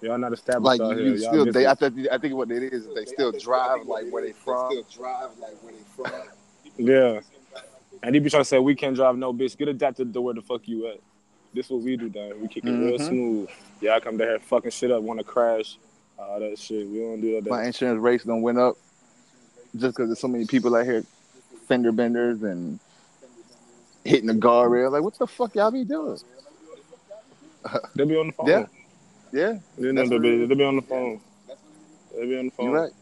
Y'all 0.02 0.18
not 0.18 0.32
established 0.32 0.64
Like 0.64 0.80
out 0.80 0.96
you 0.96 1.04
here. 1.04 1.14
Y'all 1.16 1.32
still, 1.32 1.44
miss 1.46 1.54
they. 1.54 1.66
I 1.66 1.74
think, 1.74 2.08
I 2.12 2.18
think 2.18 2.34
what 2.34 2.50
it 2.50 2.62
is 2.62 2.86
is 2.86 2.94
they 2.94 3.04
still 3.06 3.32
drive 3.32 3.86
like 3.86 4.08
where 4.10 4.22
they 4.22 4.32
from. 4.32 4.68
They 4.74 4.82
still 4.82 5.04
drive 5.04 5.30
like 5.38 5.54
where 5.62 5.72
they 5.72 5.82
from. 5.96 6.12
Yeah. 6.78 7.20
And 8.02 8.14
he 8.14 8.20
be 8.20 8.30
trying 8.30 8.42
to 8.42 8.48
say 8.48 8.58
we 8.58 8.74
can't 8.76 8.94
drive 8.94 9.16
no 9.16 9.32
bitch. 9.32 9.56
Get 9.56 9.68
adapted 9.68 10.12
to 10.12 10.20
where 10.20 10.34
the 10.34 10.42
fuck 10.42 10.68
you 10.68 10.86
at. 10.88 11.00
This 11.52 11.70
what 11.70 11.80
we 11.80 11.96
do 11.96 12.08
down. 12.08 12.40
We 12.40 12.48
kick 12.48 12.64
it 12.64 12.70
real 12.70 12.98
Mhm. 12.98 13.08
smooth. 13.08 13.48
Y'all 13.80 13.98
come 14.00 14.18
down 14.18 14.28
here 14.28 14.38
fucking 14.38 14.70
shit 14.70 14.90
up, 14.90 15.02
want 15.02 15.18
to 15.18 15.24
crash, 15.24 15.78
all 16.18 16.38
that 16.38 16.58
shit. 16.58 16.86
We 16.86 16.98
don't 17.00 17.20
do 17.20 17.40
that. 17.40 17.50
My 17.50 17.64
insurance 17.64 18.00
rates 18.00 18.24
don't 18.24 18.42
went 18.42 18.58
up 18.58 18.76
just 19.74 19.96
because 19.96 20.10
there's 20.10 20.20
so 20.20 20.28
many 20.28 20.46
people 20.46 20.76
out 20.76 20.84
here, 20.84 21.02
fender 21.66 21.92
benders 21.92 22.42
and 22.42 22.78
hitting 24.06 24.26
the 24.26 24.34
guardrail. 24.34 24.90
Like, 24.90 25.02
what 25.02 25.18
the 25.18 25.26
fuck 25.26 25.54
y'all 25.54 25.70
be 25.70 25.84
doing? 25.84 26.18
They'll 27.94 28.06
be 28.06 28.16
on 28.16 28.28
the 28.28 28.32
phone. 28.32 28.48
Yeah. 28.48 28.66
Yeah, 29.32 29.58
They'll, 29.76 29.94
That's 29.94 30.08
they, 30.08 30.14
what 30.16 30.22
be, 30.22 30.28
it 30.28 30.40
is. 30.42 30.48
they 30.48 30.54
be 30.54 30.64
on 30.64 30.76
the 30.76 30.82
phone. 30.82 31.20
They'll 32.14 32.26
be 32.28 32.38
on 32.38 32.44
the 32.46 32.50
phone. 32.52 32.66
you 32.66 32.72
right. 32.72 32.92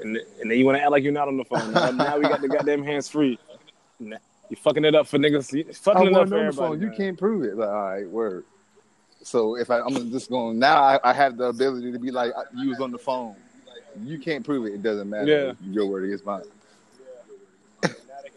And, 0.00 0.16
and 0.40 0.50
then 0.50 0.58
you 0.58 0.64
want 0.64 0.76
to 0.78 0.82
act 0.82 0.90
like 0.92 1.02
you're 1.02 1.12
not 1.12 1.28
on 1.28 1.36
the 1.36 1.44
phone. 1.44 1.72
Now, 1.72 1.90
now 1.92 2.18
we 2.18 2.22
got 2.24 2.40
the 2.40 2.48
goddamn 2.48 2.84
hands 2.84 3.08
free. 3.08 3.38
Nah, 4.00 4.16
You 4.50 4.56
fucking 4.56 4.84
it 4.84 4.94
up 4.94 5.06
for 5.06 5.18
niggas. 5.18 5.52
You 5.52 5.64
I 5.68 5.72
fucking 5.72 6.06
it 6.06 6.14
up 6.14 6.14
for 6.14 6.20
on 6.22 6.30
the 6.30 6.36
everybody. 6.38 6.56
phone. 6.78 6.80
You 6.80 6.90
can't 6.96 7.18
prove 7.18 7.44
it. 7.44 7.56
Like, 7.56 7.68
all 7.68 7.74
right, 7.88 8.08
word. 8.08 8.44
So 9.22 9.56
if 9.56 9.70
I, 9.70 9.80
I'm 9.80 10.10
just 10.10 10.30
going 10.30 10.58
now, 10.58 10.82
I, 10.82 11.00
I 11.02 11.12
have 11.12 11.36
the 11.36 11.44
ability 11.46 11.92
to 11.92 11.98
be 11.98 12.10
like, 12.10 12.32
I- 12.36 12.42
you 12.60 12.68
was 12.70 12.80
on 12.80 12.90
the 12.92 12.98
phone. 12.98 13.36
You 14.02 14.18
can't 14.18 14.44
prove 14.44 14.66
it. 14.66 14.74
It 14.74 14.82
doesn't 14.82 15.08
matter. 15.08 15.26
Yeah. 15.62 15.72
Your 15.72 15.86
word 15.86 16.04
is 16.10 16.24
mine. 16.24 16.42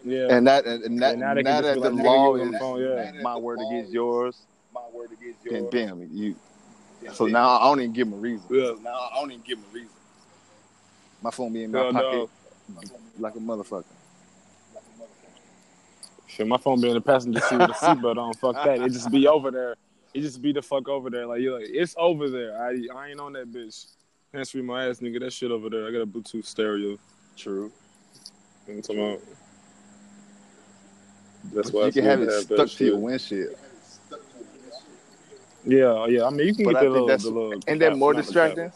Yeah. 0.04 0.28
And 0.30 0.48
that 0.48 0.66
and, 0.66 0.84
and 0.84 1.02
that 1.02 1.12
And 1.14 1.20
now 1.22 1.34
they 1.34 1.42
now, 1.44 1.62
can 1.62 1.64
just 1.64 1.82
that 1.84 1.90
the 1.90 1.96
like, 1.96 2.06
law 2.06 2.26
you 2.26 2.32
was 2.32 2.42
on 2.42 2.48
is 2.48 2.54
the 2.54 2.60
phone, 2.60 2.82
yeah. 2.82 3.22
my 3.22 3.36
word 3.38 3.60
against 3.62 3.92
yours, 3.92 4.38
My 4.74 4.82
word 4.94 5.12
against 5.12 5.44
then 5.44 5.54
yours. 5.64 5.72
bam, 5.72 6.10
you. 6.12 6.36
So 7.14 7.26
now 7.26 7.60
I 7.60 7.64
don't 7.66 7.80
even 7.82 7.94
give 7.94 8.08
him 8.08 8.14
a 8.14 8.18
reason. 8.18 8.48
yeah. 8.50 8.74
Now 8.82 9.10
I 9.12 9.20
don't 9.20 9.32
even 9.32 9.44
give 9.46 9.58
him 9.60 9.66
a 9.72 9.74
reason. 9.74 9.90
My 11.22 11.32
phone 11.32 11.54
be 11.54 11.64
in 11.64 11.72
my 11.72 11.80
Hell 11.80 11.92
pocket 11.94 12.30
no. 12.70 12.82
like 13.20 13.36
a 13.36 13.40
motherfucker. 13.40 13.86
Shit, 16.28 16.48
my 16.48 16.58
phone 16.58 16.82
be 16.82 16.90
in 16.90 16.94
the 16.96 17.02
passenger 17.02 17.40
seat 17.40 17.58
with 17.58 17.70
a 17.70 17.74
seatbelt 17.74 18.18
on. 18.18 18.34
Fuck 18.36 18.56
that. 18.64 18.80
It 18.82 18.92
just 18.92 19.10
be 19.12 19.28
over 19.28 19.50
there. 19.50 19.76
It 20.14 20.22
just 20.22 20.42
be 20.42 20.52
the 20.52 20.62
fuck 20.62 20.88
over 20.88 21.10
there. 21.10 21.26
Like 21.26 21.42
you're 21.42 21.60
like, 21.60 21.70
it's 21.70 21.96
over 21.98 22.30
there. 22.30 22.62
I 22.62 22.78
I 22.96 23.10
ain't 23.10 23.20
on 23.20 23.34
that 23.34 23.52
bitch. 23.52 23.88
Hands 24.34 24.50
free 24.50 24.62
my 24.62 24.88
ass, 24.88 25.00
nigga. 25.00 25.20
That 25.22 25.32
shit 25.34 25.52
over 25.52 25.70
there. 25.70 25.88
I 25.88 25.92
got 25.92 26.02
a 26.02 26.06
Bluetooth 26.08 26.46
stereo. 26.46 26.98
True. 27.36 27.72
You 28.68 28.74
know 28.74 28.78
I'm 28.78 28.82
talking 28.82 29.12
about? 29.14 29.22
That's 31.54 31.72
why 31.72 31.86
you 31.86 31.92
can 31.92 32.04
have 32.04 32.22
it 32.22 32.26
to 32.28 32.42
stuck 32.42 32.70
to 32.70 32.86
your 32.86 32.98
windshield. 32.98 33.56
Yeah, 35.66 36.06
yeah. 36.08 36.26
I 36.26 36.30
mean, 36.30 36.48
you 36.48 36.56
can 36.56 36.66
But 36.66 36.76
get 36.76 36.82
I 36.82 36.84
the 36.86 36.90
little, 36.90 37.08
that's 37.08 37.24
the 37.24 37.30
little. 37.30 37.64
ain't 37.68 37.80
that 37.80 37.98
more 37.98 38.14
distracting? 38.14 38.72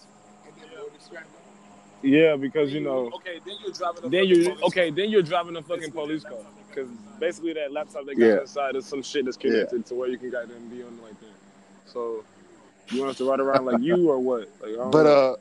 Yeah, 2.02 2.36
because 2.36 2.74
you 2.74 2.82
know, 2.82 3.12
Okay, 3.16 3.40
then 3.46 3.56
you're 3.62 3.72
driving. 3.72 4.04
a 4.04 4.10
then 4.10 4.24
fucking 4.24 4.30
you 4.30 4.44
police 4.44 4.64
okay, 4.64 4.90
then 4.90 5.10
you're 5.10 5.22
driving 5.22 5.56
a 5.56 5.62
fucking 5.62 5.92
police 5.92 6.24
car. 6.24 6.38
Because 6.70 6.90
basically, 7.20 7.54
that 7.54 7.72
laptop 7.72 8.06
they 8.06 8.16
got 8.16 8.26
Yeah. 8.26 8.42
inside 8.42 8.76
is 8.76 8.86
some 8.86 9.04
shit 9.04 9.26
that's 9.26 9.38
connected 9.38 9.86
to 9.86 9.96
where 9.96 10.10
you 10.10 10.18
can 10.18 10.32
goddamn 10.32 10.68
be 10.70 10.82
on 10.84 11.00
like 11.02 11.20
that. 11.20 11.30
So, 11.86 12.24
you 12.90 13.00
want 13.00 13.12
us 13.12 13.18
to 13.18 13.26
ride 13.26 13.40
around 13.40 13.66
like 13.66 13.82
you 13.82 14.10
or 14.10 14.20
what? 14.20 14.50
Like, 14.62 14.72
I 14.72 14.76
don't 14.76 14.92
But 14.92 15.06
know. 15.06 15.10
uh, 15.10 15.36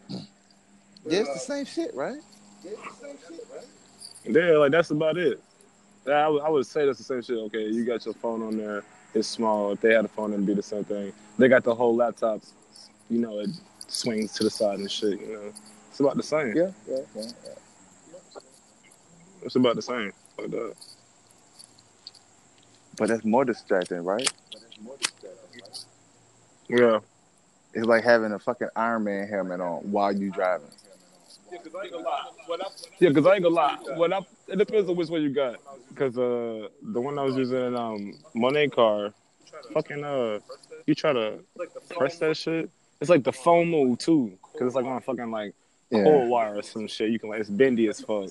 yeah, 1.07 1.21
it's 1.21 1.33
the 1.33 1.39
same 1.39 1.65
shit, 1.65 1.95
right? 1.95 2.19
Yeah, 4.25 4.51
like 4.59 4.73
that's 4.73 4.91
about 4.91 5.17
it. 5.17 5.41
Yeah, 6.07 6.27
I 6.27 6.29
would, 6.29 6.43
I 6.43 6.49
would 6.49 6.67
say 6.67 6.87
that's 6.87 6.99
the 6.99 7.05
same 7.05 7.23
shit. 7.23 7.37
Okay, 7.37 7.69
you 7.69 7.85
got 7.85 8.05
your 8.05 8.15
phone 8.15 8.43
on 8.43 8.57
there. 8.57 8.83
It's 9.15 9.29
small. 9.29 9.73
If 9.73 9.81
they 9.81 9.93
had 9.93 10.05
a 10.05 10.09
phone, 10.09 10.33
it'd 10.33 10.47
be 10.47 10.55
the 10.55 10.63
same 10.63 10.85
thing. 10.85 11.13
They 11.39 11.49
got 11.49 11.65
the 11.65 11.75
whole 11.75 11.95
laptop. 11.95 12.41
You 13.09 13.19
know, 13.19 13.41
it 13.41 13.51
swings 13.89 14.33
to 14.35 14.45
the 14.45 14.51
side 14.51 14.79
and 14.79 14.91
shit. 14.91 15.21
You 15.21 15.33
know, 15.33 15.53
it's 15.89 16.01
about 16.01 16.17
the 16.17 16.23
same. 16.23 16.57
Yeah, 16.57 16.71
yeah, 16.89 16.99
yeah. 17.17 17.23
It's 19.43 19.57
about 19.57 19.77
the 19.77 19.83
same. 19.83 20.13
Like 20.39 20.51
that. 20.51 20.75
But 22.97 23.09
that's 23.09 23.25
more 23.25 23.45
distracting, 23.45 24.05
right? 24.05 24.31
Yeah. 26.69 27.01
It's 27.73 27.87
like 27.87 28.05
having 28.05 28.33
a 28.33 28.39
fucking 28.39 28.69
Iron 28.77 29.05
Man 29.05 29.29
helmet 29.29 29.61
on 29.61 29.91
while 29.91 30.13
you 30.13 30.31
driving. 30.31 30.69
Yeah, 31.51 31.59
'cause 31.59 31.75
I 31.75 31.83
ain't 31.85 31.93
gonna 31.93 32.05
lie. 32.05 32.21
I, 32.49 32.69
Yeah, 33.01 33.09
because 33.09 33.27
I 33.27 33.35
ain't 33.35 33.43
gonna 33.43 33.55
lie. 33.55 33.79
When 33.97 34.13
I, 34.13 34.21
it 34.49 34.57
depends 34.57 34.89
on 34.89 34.97
which 34.97 35.09
one 35.09 35.23
you 35.23 35.31
got. 35.31 35.57
Because 35.89 36.17
uh, 36.19 36.69
the 36.83 37.01
one 37.01 37.19
I 37.19 37.23
was 37.25 37.37
using 37.37 37.59
in 37.65 37.77
um, 37.77 38.15
Monet 38.35 38.69
car, 38.69 39.13
fucking 39.73 40.05
uh, 40.05 40.39
you 40.87 40.95
try 40.95 41.13
to 41.13 41.41
press 41.91 42.19
that 42.19 42.37
shit. 42.37 42.71
It's 43.01 43.11
like 43.11 43.25
the 43.25 43.33
phone 43.33 43.69
move 43.71 43.99
too, 43.99 44.39
because 44.53 44.67
it's 44.69 44.77
like 44.77 44.85
on 44.85 45.01
fucking 45.01 45.31
like 45.31 45.55
Yeah. 45.91 46.05
coil 46.05 46.29
wire 46.29 46.59
or 46.59 46.63
some 46.63 46.87
shit. 46.87 47.11
You 47.11 47.19
can 47.19 47.31
like 47.31 47.41
it's 47.41 47.51
bendy 47.51 47.89
as 47.89 48.01
fuck. 48.01 48.31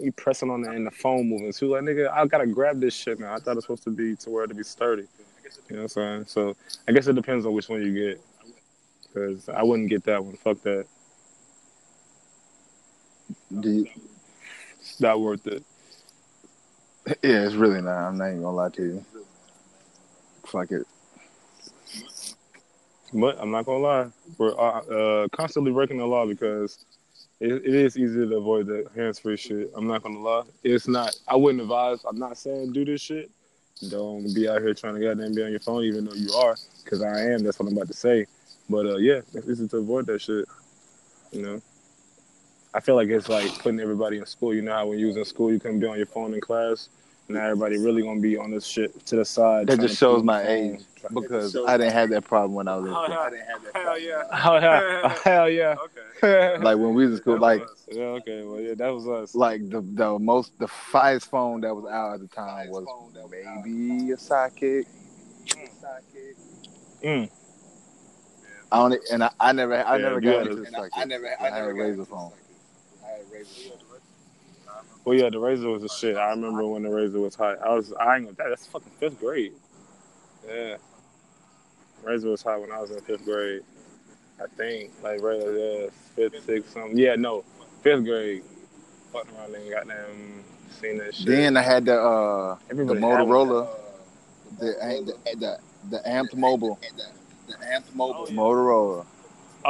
You 0.00 0.12
pressing 0.12 0.48
on 0.50 0.62
it 0.64 0.74
and 0.76 0.86
the 0.86 0.90
phone 0.92 1.28
moving 1.28 1.52
too. 1.52 1.70
Like 1.70 1.82
nigga, 1.82 2.10
I 2.12 2.24
gotta 2.26 2.46
grab 2.46 2.80
this 2.80 2.94
shit 2.94 3.18
now. 3.18 3.34
I 3.34 3.38
thought 3.38 3.56
it's 3.56 3.64
supposed 3.64 3.84
to 3.84 3.90
be 3.90 4.14
to 4.16 4.30
where 4.30 4.46
to 4.46 4.54
be 4.54 4.62
sturdy. 4.62 5.02
You 5.68 5.76
know 5.76 5.76
what 5.76 5.82
I'm 5.82 5.88
saying? 5.88 6.24
So 6.26 6.56
I 6.86 6.92
guess 6.92 7.06
it 7.08 7.14
depends 7.14 7.46
on 7.46 7.52
which 7.52 7.68
one 7.68 7.82
you 7.82 7.92
get. 7.94 8.20
Because 9.02 9.48
I 9.48 9.62
wouldn't 9.62 9.88
get 9.88 10.04
that 10.04 10.22
one. 10.24 10.36
Fuck 10.36 10.62
that. 10.62 10.86
Do 13.60 13.86
It's 14.80 15.00
not 15.00 15.20
worth 15.20 15.46
it. 15.46 15.62
yeah, 17.22 17.44
it's 17.44 17.54
really 17.54 17.80
not. 17.80 18.08
I'm 18.08 18.18
not 18.18 18.28
even 18.28 18.42
gonna 18.42 18.56
lie 18.56 18.68
to 18.70 18.82
you. 18.82 19.04
Fuck 20.46 20.70
it. 20.72 20.86
But 23.12 23.38
I'm 23.40 23.50
not 23.50 23.64
gonna 23.64 23.78
lie, 23.78 24.06
we're 24.36 24.58
uh, 24.58 24.80
uh, 24.80 25.28
constantly 25.28 25.72
breaking 25.72 25.98
the 25.98 26.06
law 26.06 26.26
because 26.26 26.84
it, 27.40 27.52
it 27.52 27.74
is 27.74 27.96
easy 27.96 28.26
to 28.26 28.36
avoid 28.36 28.66
the 28.66 28.86
hands-free 28.94 29.38
shit. 29.38 29.70
I'm 29.74 29.86
not 29.86 30.02
gonna 30.02 30.18
lie, 30.18 30.42
it's 30.62 30.86
not. 30.86 31.16
I 31.26 31.36
wouldn't 31.36 31.62
advise. 31.62 32.04
I'm 32.06 32.18
not 32.18 32.36
saying 32.36 32.72
do 32.72 32.84
this 32.84 33.00
shit. 33.00 33.30
Don't 33.88 34.34
be 34.34 34.48
out 34.48 34.60
here 34.60 34.74
trying 34.74 34.96
to 34.96 35.00
goddamn 35.00 35.34
be 35.34 35.42
on 35.42 35.50
your 35.50 35.60
phone, 35.60 35.84
even 35.84 36.04
though 36.04 36.14
you 36.14 36.32
are, 36.34 36.56
because 36.84 37.00
I 37.00 37.20
am. 37.30 37.44
That's 37.44 37.58
what 37.58 37.68
I'm 37.68 37.76
about 37.76 37.88
to 37.88 37.94
say. 37.94 38.26
But 38.68 38.86
uh, 38.86 38.96
yeah, 38.96 39.20
it's 39.32 39.48
easy 39.48 39.68
to 39.68 39.76
avoid 39.78 40.06
that 40.06 40.20
shit. 40.20 40.46
You 41.32 41.42
know, 41.42 41.62
I 42.74 42.80
feel 42.80 42.94
like 42.96 43.08
it's 43.08 43.28
like 43.28 43.50
putting 43.58 43.80
everybody 43.80 44.18
in 44.18 44.26
school. 44.26 44.54
You 44.54 44.62
know 44.62 44.72
how 44.72 44.86
when 44.86 44.98
you 44.98 45.06
was 45.06 45.16
in 45.16 45.24
school, 45.24 45.50
you 45.52 45.58
couldn't 45.58 45.80
be 45.80 45.86
on 45.86 45.96
your 45.96 46.06
phone 46.06 46.34
in 46.34 46.40
class. 46.40 46.88
Now 47.30 47.44
everybody 47.44 47.76
really 47.78 48.02
gonna 48.02 48.20
be 48.20 48.38
on 48.38 48.50
this 48.50 48.64
shit 48.66 49.04
to 49.06 49.16
the 49.16 49.24
side. 49.24 49.66
That 49.66 49.80
just 49.80 49.98
shows 49.98 50.22
my 50.22 50.46
age 50.46 50.80
because 51.14 51.54
I 51.56 51.76
didn't 51.76 51.92
have 51.92 52.08
that 52.10 52.24
problem 52.24 52.54
when 52.54 52.68
I 52.68 52.76
was 52.76 52.86
in 52.86 52.94
oh, 52.94 53.04
school. 53.04 53.14
hell, 53.14 53.22
I 53.22 53.30
didn't 53.30 53.46
have 53.46 53.62
that. 53.64 53.76
hell 53.76 53.98
yeah. 53.98 54.22
Oh 54.32 54.58
yeah, 54.58 55.14
hell 55.24 55.50
yeah. 55.50 55.76
Okay. 56.22 56.58
Like 56.58 56.78
when 56.78 56.94
we 56.94 57.04
was 57.04 57.16
in 57.16 57.20
school, 57.20 57.38
like 57.38 57.62
yeah, 57.90 58.02
okay, 58.20 58.44
well, 58.44 58.60
yeah, 58.60 58.74
that 58.74 58.88
was 58.88 59.06
us. 59.08 59.34
like 59.34 59.68
the 59.68 59.82
the 59.82 60.18
most 60.18 60.58
the 60.58 60.68
finest 60.68 61.30
phone 61.30 61.60
that 61.62 61.74
was 61.74 61.84
out 61.90 62.14
at 62.14 62.20
the 62.20 62.28
time 62.28 62.70
was 62.70 62.86
maybe 63.30 64.10
a 64.12 64.16
sidekick. 64.16 64.86
Mm. 67.04 67.30
I 68.72 68.76
don't, 68.88 69.00
and 69.12 69.24
I, 69.24 69.30
I 69.40 69.52
never, 69.52 69.74
I 69.86 69.96
Yeah, 69.96 70.02
never 70.02 70.20
got 70.20 70.38
had 70.38 70.46
into 70.48 70.52
a- 70.62 70.64
the 70.64 70.76
I, 70.76 70.80
Sidekick. 70.80 70.88
I 70.96 71.04
never, 71.04 71.26
I, 71.40 71.46
I 71.46 71.50
had 71.50 71.64
a 71.68 71.72
Razor 71.72 71.92
into 71.92 72.04
phone. 72.06 72.32
I 73.04 73.08
had 73.10 73.20
a 73.20 73.24
razor. 73.24 73.27
Well, 75.04 75.16
yeah, 75.16 75.30
the 75.30 75.38
razor 75.38 75.68
was 75.68 75.82
a 75.82 75.88
shit. 75.88 76.16
I 76.16 76.30
remember 76.30 76.66
when 76.66 76.82
the 76.82 76.90
razor 76.90 77.20
was 77.20 77.34
hot. 77.34 77.58
I 77.64 77.74
was, 77.74 77.92
I 77.94 78.16
ain't 78.16 78.24
gonna. 78.26 78.36
that- 78.36 78.48
That's 78.50 78.66
fucking 78.66 78.92
fifth 78.98 79.18
grade. 79.20 79.52
Yeah, 80.46 80.76
razor 82.02 82.28
was 82.30 82.42
hot 82.42 82.60
when 82.60 82.70
I 82.72 82.80
was 82.80 82.90
in 82.90 83.00
fifth 83.00 83.24
grade. 83.24 83.62
I 84.40 84.46
think 84.56 84.92
like 85.02 85.20
right, 85.22 85.40
yeah, 85.40 85.86
fifth, 86.14 86.44
sixth, 86.44 86.72
something. 86.72 86.96
Yeah, 86.98 87.14
no, 87.16 87.44
fifth 87.82 88.04
grade. 88.04 88.42
Fucking 89.12 89.34
around 89.36 89.54
and 89.54 89.70
goddamn 89.70 90.44
seen 90.80 90.98
that 90.98 91.14
shit. 91.14 91.26
Then 91.26 91.56
I 91.56 91.62
had 91.62 91.86
the 91.86 91.98
uh, 92.00 92.54
the 92.56 92.70
Everybody 92.70 93.00
had 93.00 93.20
Motorola, 93.20 93.68
the 94.58 94.66
the 95.24 95.36
the, 95.36 95.58
the 95.90 96.08
Amp'd 96.08 96.34
Mobile 96.36 96.78
The 97.48 97.54
Amp'd 97.72 97.94
Mobile. 97.96 98.26
Motorola. 98.26 99.06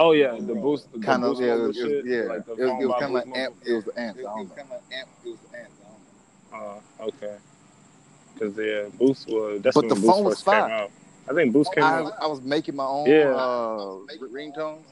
Oh 0.01 0.13
yeah, 0.13 0.37
the 0.39 0.55
boost, 0.55 0.93
the 0.93 1.01
Kind 1.01 1.25
of, 1.25 1.41
yeah, 1.41 1.55
it 1.55 1.59
was, 1.61 1.77
shit. 1.77 2.05
yeah. 2.07 2.21
like 2.23 2.47
the 2.47 2.53
it 2.53 2.67
was, 2.67 2.87
was 2.87 2.97
kind 3.01 3.05
of 3.05 3.11
like 3.27 3.37
amp. 3.37 3.57
It 3.67 3.73
was 3.73 3.85
the 3.85 4.01
amp. 4.01 4.17
It 4.17 4.23
was 4.23 4.49
kind 4.55 4.61
of 4.61 4.71
like 4.71 4.83
Amp. 4.93 5.09
It 5.25 5.29
was 5.29 5.39
the 5.51 5.59
Amp. 5.59 5.71
I. 6.53 6.57
Oh, 6.57 6.83
okay. 7.09 7.37
Because 8.35 8.57
yeah, 8.57 8.89
Boost 8.97 9.27
was 9.29 9.61
that's 9.61 9.75
But 9.75 9.85
when 9.87 9.89
the 9.89 9.95
Boost 9.97 10.07
phone 10.07 10.25
was 10.25 10.43
came 10.43 10.55
out. 10.55 10.91
I 11.29 11.35
think 11.35 11.53
Boost 11.53 11.75
came 11.75 11.83
I, 11.83 11.89
out. 12.05 12.13
I 12.23 12.27
was 12.29 12.41
making 12.43 12.77
my 12.77 12.85
own 12.87 13.07
Yeah. 13.11 13.35
uh, 13.35 13.99
ringtones, 14.33 14.83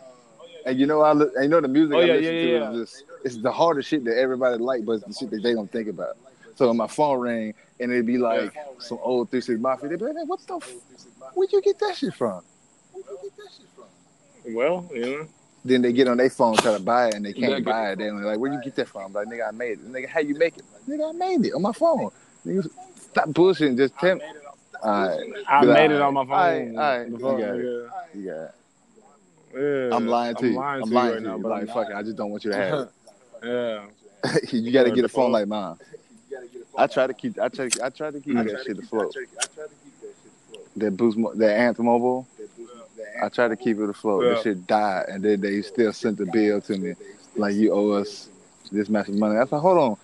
and 0.66 0.76
you 0.78 0.86
know 0.86 1.00
I 1.02 1.12
li- 1.12 1.30
and 1.36 1.44
you 1.44 1.48
know 1.50 1.60
the 1.60 1.68
music 1.68 1.96
Oh, 1.96 2.00
I 2.00 2.04
yeah, 2.04 2.12
listen 2.14 2.24
yeah, 2.34 2.40
to 2.40 2.48
yeah. 2.48 2.70
is 2.72 2.90
just 2.90 3.04
it's 3.24 3.36
the 3.36 3.52
hardest 3.52 3.88
shit 3.88 4.04
that 4.06 4.18
everybody 4.18 4.58
like, 4.58 4.84
but 4.84 4.92
it's 4.94 5.04
the 5.04 5.12
shit 5.14 5.30
that 5.30 5.42
they 5.44 5.54
don't 5.54 5.70
think 5.70 5.88
about. 5.88 6.16
So 6.56 6.74
my 6.74 6.88
phone 6.88 7.20
rang, 7.20 7.54
and 7.78 7.92
it'd 7.92 8.06
be 8.06 8.18
like 8.18 8.52
some 8.80 8.98
old 9.02 9.30
Three 9.30 9.40
Six 9.40 9.60
Mafia. 9.60 9.88
They'd 9.88 9.98
be 10.00 10.06
like, 10.06 10.14
"Man, 10.16 10.26
what 10.26 10.40
the? 10.46 10.56
F- 10.56 10.72
where'd 11.34 11.52
you 11.52 11.62
get 11.62 11.78
that 11.78 11.96
shit 11.96 12.12
from?" 12.12 12.42
Well, 14.48 14.88
you 14.94 15.00
know, 15.06 15.28
Then 15.64 15.82
they 15.82 15.92
get 15.92 16.06
on 16.08 16.16
their 16.18 16.30
phone 16.30 16.56
try 16.56 16.72
to 16.76 16.80
buy 16.82 17.08
it, 17.08 17.14
and 17.14 17.24
they 17.24 17.32
can't 17.32 17.52
Yeah, 17.52 17.58
buy 17.72 17.90
it. 17.92 17.98
They're 17.98 18.12
like, 18.14 18.38
"Where 18.38 18.52
you 18.52 18.60
get 18.62 18.76
that 18.76 18.86
from?" 18.88 19.02
I'm 19.06 19.12
like, 19.12 19.26
"Nigga, 19.26 19.48
I 19.48 19.50
made 19.50 19.72
it." 19.72 19.92
Nigga, 19.92 20.06
how 20.08 20.20
you 20.20 20.36
make 20.36 20.56
it? 20.56 20.64
Nigga, 20.88 21.08
I 21.08 21.12
made 21.12 21.44
it 21.46 21.52
on 21.54 21.62
my 21.62 21.72
phone. 21.72 22.10
Nigga, 22.46 22.70
stop 23.00 23.28
bullshitting. 23.30 23.76
Just 23.76 23.96
tell 23.98 24.14
me. 24.16 24.22
All 24.82 25.08
right, 25.08 25.20
I 25.48 25.60
Be 25.62 25.66
like, 25.66 25.74
made 25.76 25.90
it 25.96 26.00
on 26.02 26.14
my 26.14 26.24
phone. 26.24 26.30
all 26.32 26.38
right, 26.38 26.68
all 26.68 26.76
right, 26.76 27.04
The 27.04 27.10
you 27.10 27.18
fuck, 27.18 27.38
got 27.38 27.40
it. 27.40 27.56
nigga. 27.56 27.90
you 28.14 28.24
got 28.26 28.34
it. 28.36 29.90
Yeah, 29.90 29.96
I'm 29.96 30.06
lying 30.06 30.34
to 30.36 30.46
you. 30.48 30.54
lying 30.56 30.82
I'm 30.82 30.88
to 30.90 30.94
lying 30.94 31.14
you 31.14 31.20
to 31.20 31.26
now, 31.26 31.36
you. 31.36 31.42
but 31.42 31.48
like, 31.48 31.60
I'm 31.62 31.66
fuck 31.68 31.90
it. 31.90 31.96
I 31.96 32.02
just 32.02 32.16
don't 32.16 32.30
want 32.30 32.44
you 32.44 32.50
to 32.52 32.56
have 32.56 32.78
it. 32.80 32.88
yeah. 33.42 34.38
you 34.52 34.70
got 34.72 34.84
to 34.84 34.90
get 34.92 35.04
a 35.04 35.08
phone 35.08 35.24
phone. 35.26 35.32
like 35.32 35.48
mine. 35.48 35.76
I 36.78 36.86
try 36.86 37.06
to 37.06 37.14
keep. 37.14 37.40
I 37.40 37.48
try. 37.48 37.68
I 37.82 37.88
try 37.90 38.10
to 38.10 38.20
keep 38.20 38.36
I 38.36 38.42
that 38.44 38.50
to 38.50 38.56
shit 38.64 38.76
keep- 38.76 38.84
afloat. 38.84 39.08
I 39.08 39.12
try, 39.12 39.22
I 39.40 39.46
try 39.46 39.64
to 39.64 39.70
keep 39.82 40.00
that 40.02 40.14
shit 40.22 40.32
afloat. 40.50 40.68
That 40.76 40.96
boost. 40.96 41.38
That 41.38 41.56
Anthem 41.56 41.86
Mobile. 41.86 42.26
That 42.38 42.55
I 43.22 43.28
try 43.28 43.48
to 43.48 43.56
keep 43.56 43.78
it 43.78 43.88
afloat. 43.88 44.24
Yeah. 44.24 44.34
That 44.34 44.42
shit 44.42 44.66
died, 44.66 45.06
and 45.08 45.22
then 45.24 45.40
they 45.40 45.62
still 45.62 45.92
sent 45.92 46.18
the 46.18 46.26
bill 46.26 46.60
to 46.62 46.76
me, 46.76 46.94
like 47.36 47.54
you 47.54 47.72
owe 47.72 47.90
us 47.92 48.28
this 48.70 48.88
much 48.88 49.08
money. 49.08 49.38
I 49.38 49.44
said, 49.46 49.58
hold 49.60 49.78
on, 49.78 49.96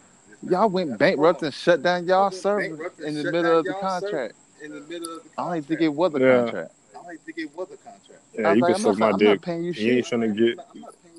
y'all 0.49 0.69
went 0.69 0.99
bankrupt 0.99 1.43
and 1.43 1.53
shut 1.53 1.83
down 1.83 2.07
y'all 2.07 2.27
and 2.27 2.79
in 3.05 3.15
the 3.15 3.31
middle 3.33 3.59
of 3.59 3.65
the 3.65 3.75
contract. 3.75 4.35
in 4.63 4.73
the 4.73 4.81
middle 4.83 5.17
of 5.17 5.25
the 5.25 5.31
I 5.39 5.55
don't 5.55 5.65
think 5.67 5.81
it 5.81 5.89
was 5.89 6.15
a 6.15 6.21
contract. 6.21 6.73
I 6.95 7.03
don't 7.03 7.25
think 7.25 7.39
it 7.39 7.57
was 7.57 7.69
a 7.71 7.77
contract. 7.77 8.23
Yeah, 8.39 8.53
you 8.53 8.61
like, 8.63 8.75
can 8.75 8.83
suck 8.83 8.99
my 8.99 9.11
I'm 9.11 9.19
dick. 9.19 9.29
not 9.29 9.43
paying 9.43 9.65
you 9.65 9.73
ain't 9.93 10.07
get. 10.37 10.59
I'm 10.59 10.81
not 10.81 10.95
paying 11.03 11.13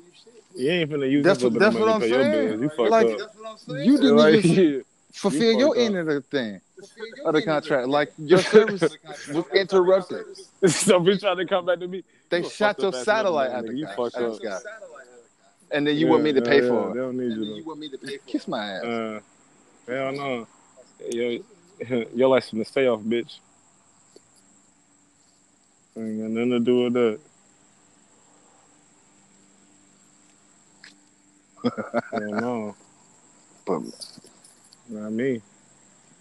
you 0.56 0.70
ain't 0.70 0.90
finna 0.90 1.10
use 1.10 1.24
That's 1.24 1.42
what- 1.42 1.54
that's 1.54 1.74
what 1.74 1.88
I'm 1.88 2.00
to 2.00 2.08
saying. 2.08 2.62
You 2.62 2.68
fucked 2.70 2.90
Like, 2.90 3.06
up. 3.06 3.18
That's 3.18 3.34
what 3.36 3.50
I'm 3.50 3.58
saying. 3.58 3.84
You 3.86 3.96
didn't 3.98 4.44
even 4.44 4.84
fulfill 5.14 5.52
You 5.52 5.58
your 5.58 5.76
end 5.78 5.96
of 5.96 6.06
the 6.06 6.20
thing 6.20 6.60
of 7.24 7.34
the 7.34 7.42
contract. 7.42 7.88
Like 7.88 8.12
your 8.18 8.38
service 8.54 8.82
was 9.32 9.44
interrupted. 9.54 10.24
so 10.66 11.00
bitch 11.00 11.20
trying 11.20 11.36
to 11.38 11.46
come 11.46 11.66
back 11.66 11.78
to 11.78 11.88
me. 11.88 12.02
They 12.30 12.38
You 12.40 12.50
shot 12.50 12.80
your 12.82 12.92
satellite 12.92 13.50
out 13.52 13.66
the 13.66 13.74
guy- 13.74 13.96
fucked 13.96 14.16
out 14.16 14.44
up. 14.44 14.62
and 15.70 15.86
then 15.86 15.96
you 15.96 16.06
want 16.08 16.22
me 16.22 16.32
to 16.32 16.42
pay 16.42 16.60
yeah, 16.62 16.68
for 16.68 16.92
They 16.92 16.98
it. 16.98 17.02
don't 17.02 17.16
need 17.16 17.32
And 17.32 17.44
you 17.46 17.54
you 17.56 17.64
want 17.64 17.80
me 17.80 17.88
to 17.88 17.98
pay 17.98 18.18
for 18.18 18.24
Kiss 18.26 18.48
my 18.48 18.72
ass. 18.72 18.84
Uh, 18.84 19.20
hell 19.88 20.12
no. 20.12 20.46
Your 21.10 21.38
your 22.14 22.28
license 22.28 22.66
to 22.66 22.70
stay 22.70 22.86
off, 22.86 23.00
bitch. 23.00 23.38
Ain't 25.96 26.20
got 26.20 26.30
nothing 26.30 26.50
to 26.50 26.60
do 26.60 26.84
with 26.84 26.92
that. 26.94 27.20
Hell 32.10 32.30
no. 32.40 32.76
But 33.66 33.82
Not 34.88 35.12
me. 35.12 35.40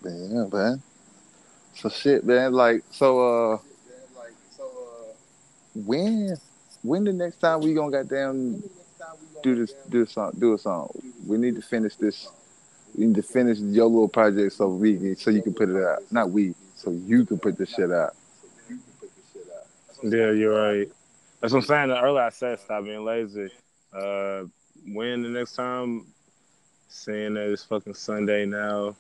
yeah, 0.04 0.46
man. 0.52 0.82
So 1.76 1.90
shit, 1.90 2.26
man. 2.26 2.54
Like, 2.54 2.84
so 2.92 3.20
uh, 3.20 3.52
Like, 4.16 4.34
so, 4.56 4.64
uh, 4.64 5.14
when 5.76 6.36
when 6.84 7.04
the 7.04 7.14
next 7.14 7.38
time 7.38 7.62
we 7.62 7.74
gonna 7.74 7.92
goddamn 7.92 8.64
do 9.42 9.56
this 9.56 9.74
do 9.90 10.04
a 10.04 10.08
song 10.08 10.32
do 10.40 10.54
a 10.54 10.58
song? 10.58 10.90
We 11.28 11.38
need 11.38 11.56
to 11.56 11.62
finish 11.62 11.96
this. 11.96 12.30
We 12.96 13.08
need 13.08 13.16
to 13.16 13.24
finish 13.24 13.60
your 13.60 13.88
little 13.88 14.08
project 14.08 14.54
so 14.54 14.68
we 14.68 15.16
so 15.16 15.30
you 15.30 15.42
can 15.42 15.54
put 15.54 15.70
it 15.70 15.84
out. 15.84 16.00
Not 16.12 16.30
we, 16.30 16.54
so 16.76 16.92
you 16.92 17.26
can 17.26 17.40
put 17.40 17.58
this 17.58 17.70
shit 17.70 17.92
out. 17.92 18.16
Yeah, 20.04 20.32
you're 20.32 20.56
right. 20.56 20.90
That's 21.40 21.54
what 21.54 21.60
I'm 21.60 21.66
saying. 21.66 21.92
Earlier 21.92 22.22
I 22.22 22.30
said 22.30 22.60
stop 22.60 22.84
being 22.84 23.04
lazy. 23.04 23.50
Uh, 23.94 24.44
when 24.88 25.24
the 25.24 25.30
next 25.30 25.56
time, 25.56 26.06
seeing 26.94 27.34
that 27.34 27.50
it's 27.52 27.64
fucking 27.64 27.96
Sunday 27.96 28.46
now, 28.46 28.96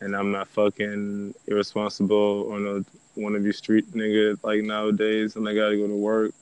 and 0.00 0.14
I'm 0.14 0.30
not 0.30 0.48
fucking 0.48 1.34
irresponsible 1.48 2.52
on 2.52 2.66
a 2.66 3.20
one 3.20 3.34
of 3.34 3.42
these 3.42 3.58
street 3.58 3.90
niggas 3.92 4.38
like 4.44 4.62
nowadays, 4.62 5.36
and 5.36 5.48
I 5.48 5.54
gotta 5.54 5.76
go 5.76 5.86
to 5.88 5.96
work. 5.96 6.32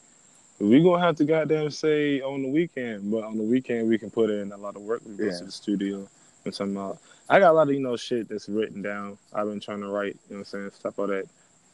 We 0.59 0.83
gonna 0.83 1.02
have 1.02 1.16
to 1.16 1.24
goddamn 1.24 1.70
say 1.70 2.20
on 2.20 2.42
the 2.42 2.48
weekend, 2.48 3.11
but 3.11 3.24
on 3.24 3.37
the 3.37 3.42
weekend 3.42 3.88
we 3.88 3.98
can 3.98 4.11
put 4.11 4.31
in 4.31 4.52
a 4.52 4.57
lot 4.57 4.76
of 4.76 4.83
work. 4.83 5.00
We 5.05 5.16
go 5.16 5.24
Yeah. 5.24 5.38
to 5.38 5.44
the 5.46 5.52
studio 5.52 6.07
and 6.44 6.55
something 6.55 6.76
out. 6.76 6.98
I 7.28 7.38
got 7.40 7.52
a 7.52 7.55
lot 7.55 7.68
of 7.68 7.74
you 7.74 7.81
know 7.81 7.96
shit 7.96 8.28
that's 8.28 8.48
written 8.48 8.83
down. 8.83 9.16
I've 9.33 9.46
been 9.48 9.61
trying 9.61 9.81
to 9.81 9.88
write. 9.88 10.16
You 10.28 10.37
know 10.37 10.38
what 10.38 10.38
I'm 10.40 10.44
saying? 10.44 10.70
Stop 10.74 10.98
all 10.98 11.07
that 11.07 11.24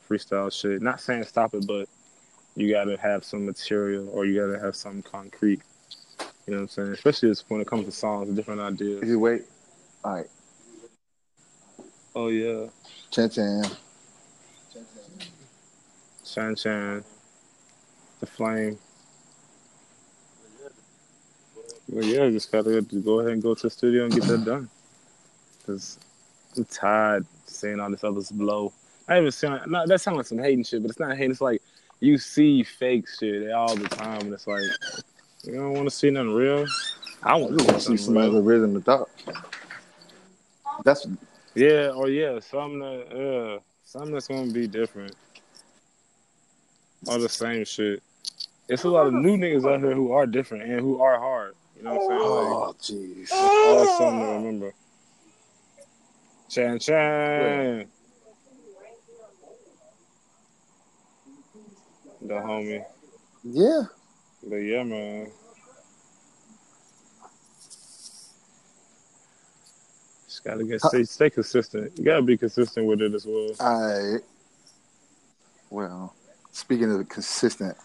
freestyle 0.08 0.52
shit. 0.52 0.80
Not 0.80 1.00
saying 1.00 1.24
stop 1.24 1.54
it, 1.54 1.66
but 1.66 1.88
you 2.54 2.70
gotta 2.72 2.96
have 2.96 3.24
some 3.24 3.44
material 3.44 4.08
or 4.10 4.26
you 4.26 4.40
gotta 4.40 4.58
have 4.58 4.76
some 4.76 5.02
concrete. 5.02 5.60
You 6.48 6.54
know 6.54 6.60
what 6.62 6.62
I'm 6.62 6.68
saying? 6.68 6.92
Especially 6.92 7.34
when 7.48 7.60
it 7.60 7.66
comes 7.66 7.84
to 7.84 7.92
songs, 7.92 8.34
different 8.34 8.62
ideas. 8.62 9.06
You 9.06 9.20
wait. 9.20 9.42
All 10.02 10.14
right, 10.14 10.26
Oh 12.14 12.28
yeah, 12.28 12.68
Chan 13.10 13.28
Chan. 13.28 13.64
Chan 16.24 16.56
Chan, 16.56 17.04
the 18.20 18.26
flame. 18.26 18.78
Well, 21.90 22.04
yeah, 22.04 22.30
just 22.30 22.50
gotta 22.50 22.80
go 22.80 23.20
ahead 23.20 23.32
and 23.32 23.42
go 23.42 23.54
to 23.54 23.62
the 23.64 23.70
studio 23.70 24.04
and 24.04 24.14
get 24.14 24.24
that 24.24 24.44
done. 24.46 24.70
Cause 25.66 25.98
I'm 26.56 26.64
tired 26.64 27.26
seeing 27.44 27.78
all 27.78 27.90
this 27.90 28.04
other 28.04 28.22
blow. 28.32 28.72
I 29.06 29.18
even 29.18 29.32
seeing 29.32 29.58
no, 29.66 29.86
that 29.86 30.00
sounds 30.00 30.16
like 30.16 30.26
some 30.26 30.38
hating 30.38 30.64
shit, 30.64 30.80
but 30.80 30.90
it's 30.90 30.98
not 30.98 31.14
hating. 31.14 31.32
It's 31.32 31.42
like 31.42 31.60
you 32.00 32.16
see 32.16 32.62
fake 32.62 33.06
shit 33.06 33.52
all 33.52 33.76
the 33.76 33.88
time, 33.88 34.22
and 34.22 34.32
it's 34.32 34.46
like 34.46 34.62
you 35.44 35.54
don't 35.54 35.72
want 35.72 35.88
to 35.88 35.94
see 35.94 36.10
nothing 36.10 36.34
real. 36.34 36.66
I 37.22 37.36
want 37.36 37.58
to 37.58 37.64
You 37.64 37.68
want 37.70 37.80
to 37.82 37.88
see 37.88 37.96
somebody's 37.96 38.34
rhythm 38.34 38.76
and 38.76 38.84
thought. 38.84 39.08
That's 40.84 41.06
Yeah, 41.54 41.90
or 41.90 42.08
yeah, 42.08 42.38
something 42.40 42.78
that, 42.80 43.56
uh, 43.56 43.60
something 43.84 44.12
that's 44.12 44.28
gonna 44.28 44.52
be 44.52 44.66
different. 44.66 45.14
All 47.06 47.18
the 47.18 47.28
same 47.28 47.64
shit. 47.64 48.02
It's 48.68 48.84
a 48.84 48.88
lot 48.88 49.06
of 49.06 49.14
new 49.14 49.36
niggas 49.36 49.70
out 49.70 49.80
here 49.80 49.94
who 49.94 50.12
are 50.12 50.26
different 50.26 50.64
and 50.64 50.80
who 50.80 51.00
are 51.00 51.18
hard. 51.18 51.54
You 51.76 51.84
know 51.84 51.94
what 51.94 52.02
I'm 52.02 52.08
saying? 52.08 52.20
Like, 52.20 52.48
oh 52.48 52.76
jeez. 52.80 53.32
all 53.66 53.86
something 53.86 54.20
to 54.20 54.26
remember. 54.26 54.74
Chan 56.48 56.78
Chan. 56.80 57.86
The 62.20 62.34
homie. 62.34 62.84
Yeah. 63.44 63.82
But 64.42 64.56
yeah, 64.56 64.82
man. 64.82 65.30
Just 70.26 70.44
gotta 70.44 70.64
get 70.64 70.80
stay, 70.80 71.04
stay 71.04 71.30
consistent. 71.30 71.92
You 71.98 72.04
gotta 72.04 72.22
be 72.22 72.36
consistent 72.36 72.86
with 72.86 73.00
it 73.00 73.14
as 73.14 73.26
well. 73.26 73.50
I 73.60 74.18
well, 75.70 76.14
speaking 76.52 76.92
of 76.92 77.08
consistent, 77.08 77.76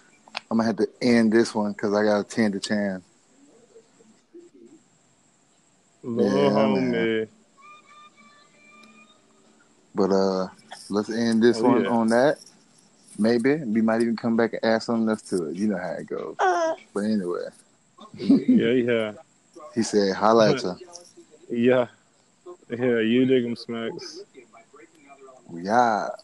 I'm 0.49 0.57
gonna 0.57 0.65
have 0.67 0.77
to 0.77 0.87
end 1.01 1.31
this 1.31 1.53
one 1.53 1.73
because 1.73 1.93
I 1.93 2.03
got 2.03 2.29
to 2.29 2.35
tend 2.35 2.53
to 2.53 2.59
Chan. 2.59 3.03
Little 6.03 6.31
Yeah, 6.31 6.49
homie. 6.49 6.91
man. 6.91 7.27
But 9.95 10.11
uh, 10.11 10.47
let's 10.89 11.09
end 11.09 11.43
this 11.43 11.59
Oh, 11.59 11.69
one 11.69 11.83
yeah. 11.83 11.89
on 11.89 12.07
that. 12.09 12.39
Maybe 13.17 13.55
we 13.55 13.81
might 13.81 14.01
even 14.01 14.15
come 14.17 14.35
back 14.35 14.53
and 14.53 14.63
add 14.65 14.83
something 14.83 15.07
else 15.09 15.21
to 15.23 15.49
it. 15.49 15.55
You 15.55 15.67
know 15.67 15.77
how 15.77 15.91
it 15.91 16.07
goes. 16.07 16.35
Uh. 16.39 16.75
But 16.93 17.01
anyway, 17.01 17.47
Yeah, 18.17 18.71
yeah. 18.71 19.11
he 19.75 19.83
said, 19.83 20.15
"Holla 20.15 20.53
at 20.53 20.63
ya." 20.63 20.75
Yeah. 21.49 21.87
Yeah, 22.69 22.99
you 22.99 23.25
dig 23.25 23.45
'em 23.45 23.55
smacks. 23.55 24.23
We 25.49 25.69
out. 25.69 26.22